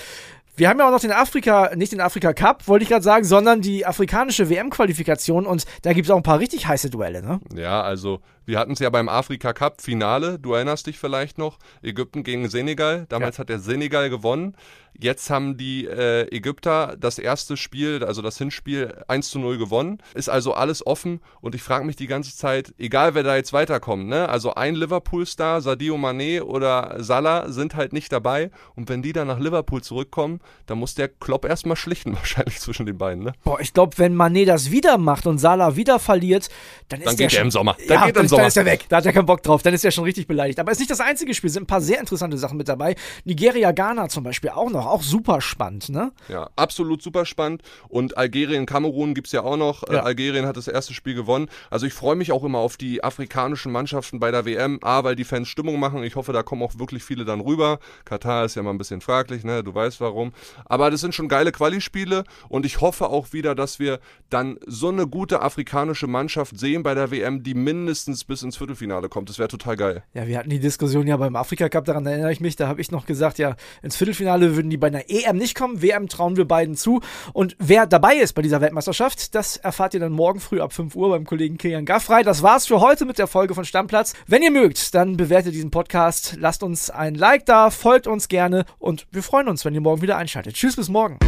Wir 0.57 0.69
haben 0.69 0.81
ja 0.81 0.89
auch 0.89 0.91
noch 0.91 1.01
den 1.01 1.13
Afrika, 1.13 1.71
nicht 1.77 1.93
den 1.93 2.01
Afrika 2.01 2.33
Cup, 2.33 2.67
wollte 2.67 2.83
ich 2.83 2.89
gerade 2.89 3.05
sagen, 3.05 3.25
sondern 3.25 3.61
die 3.61 3.87
afrikanische 3.87 4.51
WM-Qualifikation 4.51 5.47
und 5.47 5.65
da 5.83 5.93
gibt 5.93 6.07
es 6.07 6.11
auch 6.11 6.17
ein 6.17 6.25
paar 6.25 6.41
richtig 6.41 6.67
heiße 6.67 6.91
Duelle, 6.91 7.23
ne? 7.23 7.39
Ja, 7.55 7.81
also 7.83 8.21
Wir 8.49 8.59
hatten 8.59 8.73
es 8.73 8.79
ja 8.79 8.89
beim 8.89 9.11
Afrika 9.11 9.53
Cup 9.53 9.83
Finale, 9.83 10.39
du 10.39 10.55
erinnerst 10.55 10.87
dich 10.87 10.99
vielleicht 10.99 11.37
noch, 11.37 11.59
Ägypten 11.83 12.25
gegen 12.25 12.49
Senegal. 12.49 13.05
Damals 13.11 13.37
ja. 13.37 13.41
hat 13.41 13.51
der 13.51 13.59
Senegal 13.59 14.09
gewonnen. 14.09 14.57
Jetzt 15.01 15.31
haben 15.31 15.57
die 15.57 15.87
äh, 15.87 16.27
Ägypter 16.35 16.97
das 16.99 17.21
erste 17.21 17.57
Spiel, 17.57 18.03
also 18.03 18.21
das 18.21 18.37
Hinspiel 18.39 19.05
1 19.07 19.31
zu 19.31 19.39
0 19.39 19.57
gewonnen. 19.57 19.99
Ist 20.15 20.29
also 20.29 20.55
alles 20.55 20.85
offen 20.85 21.21
und 21.41 21.55
ich 21.55 21.63
frage 21.63 21.85
mich 21.85 21.95
die 21.95 22.09
ganze 22.09 22.37
Zeit, 22.37 22.75
egal 22.79 23.15
wer 23.15 23.23
da 23.23 23.37
jetzt 23.37 23.53
weiterkommt, 23.53 24.09
ne? 24.09 24.29
Also 24.29 24.55
ein 24.55 24.75
Liverpool-Star, 24.75 25.61
Sadio 25.61 25.95
Mané 25.95 26.43
oder 26.43 26.97
Salah 26.99 27.53
sind 27.53 27.77
halt 27.77 27.93
nicht 27.93 28.11
dabei 28.11 28.51
und 28.75 28.89
wenn 28.89 29.03
die 29.03 29.13
dann 29.13 29.29
nach 29.29 29.39
Liverpool 29.39 29.83
zurückkommen, 29.83 30.41
dann 30.67 30.79
muss 30.79 30.97
der 30.97 31.07
Klopp 31.07 31.45
erstmal 31.45 31.77
schlichten 31.77 32.15
wahrscheinlich 32.17 32.59
zwischen 32.59 32.87
den 32.87 32.99
beiden, 32.99 33.23
ne? 33.23 33.35
Boah, 33.45 33.61
ich 33.61 33.73
glaube, 33.73 33.99
wenn 33.99 34.17
Mané 34.17 34.47
das 34.47 34.73
wieder 34.73 34.99
macht 34.99 35.27
und 35.27 35.39
Salah 35.39 35.77
wieder 35.77 36.01
verliert, 36.01 36.49
dann 36.89 37.01
ist 37.01 37.07
dann 37.07 37.17
der 37.17 37.27
geht 37.27 37.33
schon, 37.33 37.39
er 37.39 37.45
im 37.45 37.51
Sommer. 37.53 37.77
Dann 37.87 38.01
ja, 38.01 38.07
geht 38.07 38.17
er 38.17 38.23
im 38.23 38.29
Sommer. 38.29 38.38
Dann 38.39 38.49
ist 38.49 38.57
er 38.57 38.65
weg. 38.65 38.87
Da 38.89 38.97
hat 38.97 39.07
er 39.07 39.13
keinen 39.13 39.27
Bock 39.27 39.43
drauf. 39.43 39.63
Dann 39.63 39.75
ist 39.75 39.85
er 39.85 39.91
schon 39.91 40.05
richtig 40.05 40.27
beleidigt. 40.27 40.59
Aber 40.59 40.71
es 40.71 40.77
ist 40.77 40.81
nicht 40.81 40.91
das 40.91 41.01
einzige 41.01 41.35
Spiel. 41.35 41.51
Sind 41.51 41.65
ein 41.65 41.67
paar 41.67 41.81
sehr 41.81 42.01
interessante 42.01 42.39
Sachen 42.39 42.57
mit 42.57 42.69
dabei. 42.69 42.97
Nigeria, 43.25 43.73
Ghana 43.73 44.09
zum 44.09 44.25
Beispiel 44.25 44.51
auch 44.51 44.71
noch. 44.71 44.87
Auch 44.87 45.03
super 45.03 45.41
spannend, 45.41 45.89
ne? 45.89 46.13
Ja, 46.29 46.49
absolut 46.57 47.03
super 47.03 47.25
spannend. 47.25 47.63
Und 47.89 48.17
Algerien, 48.17 48.67
Kamerun 48.67 49.15
gibt 49.15 49.29
es 49.29 49.33
ja 49.33 49.43
auch 49.43 49.57
noch. 49.57 49.83
Äh, 49.85 49.95
ja. 49.95 50.03
Algerien 50.03 50.47
hat 50.47 50.57
das 50.57 50.69
erste 50.69 50.95
Spiel 50.95 51.15
gewonnen. 51.15 51.49
Also 51.71 51.87
ich 51.87 51.93
freue 51.93 52.17
mich 52.17 52.33
auch 52.33 52.45
immer 52.45 52.59
auf 52.59 52.77
die 52.77 53.03
afrikanischen 53.05 53.73
Mannschaften 53.73 54.21
bei 54.21 54.31
der 54.31 54.45
WM. 54.45 54.79
A, 54.83 55.05
weil 55.05 55.17
die 55.17 55.25
Fans 55.25 55.49
Stimmung 55.49 55.79
machen. 55.81 56.03
Ich 56.03 56.17
hoffe, 56.17 56.33
da 56.33 56.43
kommen 56.43 56.63
auch 56.63 56.79
wirklich 56.79 57.03
viele 57.05 57.25
dann 57.25 57.41
rüber. 57.41 57.79
Katar 58.05 58.45
ist 58.45 58.55
ja 58.55 58.63
mal 58.63 58.71
ein 58.71 58.79
bisschen 58.79 59.01
fraglich, 59.01 59.45
ne? 59.45 59.65
Du 59.65 59.75
weißt 59.75 60.01
warum. 60.01 60.33
Aber 60.65 60.91
das 60.91 61.01
sind 61.01 61.15
schon 61.15 61.29
geile 61.29 61.53
Quali-Spiele. 61.53 62.25
Und 62.49 62.67
ich 62.67 62.81
hoffe 62.81 63.09
auch 63.09 63.33
wieder, 63.33 63.55
dass 63.55 63.79
wir 63.79 64.01
dann 64.31 64.59
so 64.67 64.89
eine 64.89 65.07
gute 65.07 65.43
afrikanische 65.43 66.07
Mannschaft 66.07 66.59
sehen 66.59 66.83
bei 66.83 66.95
der 66.95 67.11
WM, 67.11 67.43
die 67.43 67.55
mindestens 67.55 68.25
bis 68.29 68.43
ins 68.43 68.57
Viertelfinale 68.57 69.09
kommt. 69.09 69.29
Das 69.29 69.39
wäre 69.39 69.49
total 69.49 69.77
geil. 69.77 70.05
Ja, 70.15 70.29
wir 70.29 70.39
hatten 70.39 70.51
die 70.51 70.61
Diskussion 70.61 71.07
ja 71.09 71.17
beim 71.17 71.35
Afrika 71.35 71.69
Cup, 71.69 71.85
daran 71.85 72.07
erinnere 72.07 72.31
ich 72.31 72.41
mich. 72.41 72.55
Da 72.55 72.69
habe 72.69 72.81
ich 72.81 72.93
noch 72.93 73.07
gesagt, 73.07 73.39
ja, 73.39 73.57
ins 73.83 73.97
Viertelfinale 73.97 74.55
würden 74.55 74.71
die 74.71 74.77
bei 74.77 74.87
einer 74.87 75.09
EM 75.09 75.37
nicht 75.37 75.57
kommen. 75.57 75.83
WM 75.83 76.09
trauen 76.09 76.37
wir 76.37 76.47
beiden 76.47 76.77
zu. 76.77 77.01
Und 77.33 77.57
wer 77.59 77.87
dabei 77.87 78.17
ist 78.17 78.35
bei 78.35 78.43
dieser 78.43 78.61
Weltmeisterschaft, 78.61 79.35
das 79.35 79.57
erfahrt 79.57 79.95
ihr 79.95 80.01
dann 80.01 80.13
morgen 80.13 80.39
früh 80.39 80.61
ab 80.61 80.73
5 80.73 80.95
Uhr 80.95 81.11
beim 81.11 81.25
Kollegen 81.25 81.59
Kilian 81.59 81.85
Gaffrey. 81.85 82.23
Das 82.23 82.43
war's 82.43 82.67
für 82.67 82.81
heute 82.81 83.05
mit 83.05 83.19
der 83.19 83.27
Folge 83.27 83.55
von 83.55 83.65
Stammplatz. 83.65 84.15
Wenn 84.27 84.43
ihr 84.43 84.53
mögt, 84.53 84.95
dann 84.95 85.17
bewertet 85.17 85.55
diesen 85.55 85.71
Podcast, 85.71 86.37
lasst 86.39 86.63
uns 86.63 86.91
ein 86.91 87.17
Like 87.17 87.47
da, 87.47 87.71
folgt 87.71 88.07
uns 88.07 88.29
gerne 88.29 88.65
und 88.79 89.07
wir 89.11 89.23
freuen 89.23 89.49
uns, 89.49 89.65
wenn 89.65 89.75
ihr 89.75 89.81
morgen 89.81 90.03
wieder 90.03 90.17
einschaltet. 90.17 90.55
Tschüss, 90.55 90.77
bis 90.77 90.89
morgen. 90.89 91.19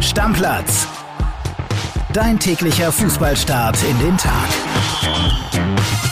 Stammplatz. 0.00 0.97
Dein 2.12 2.38
täglicher 2.38 2.90
Fußballstart 2.90 3.76
in 3.82 3.98
den 3.98 4.16
Tag. 4.16 6.07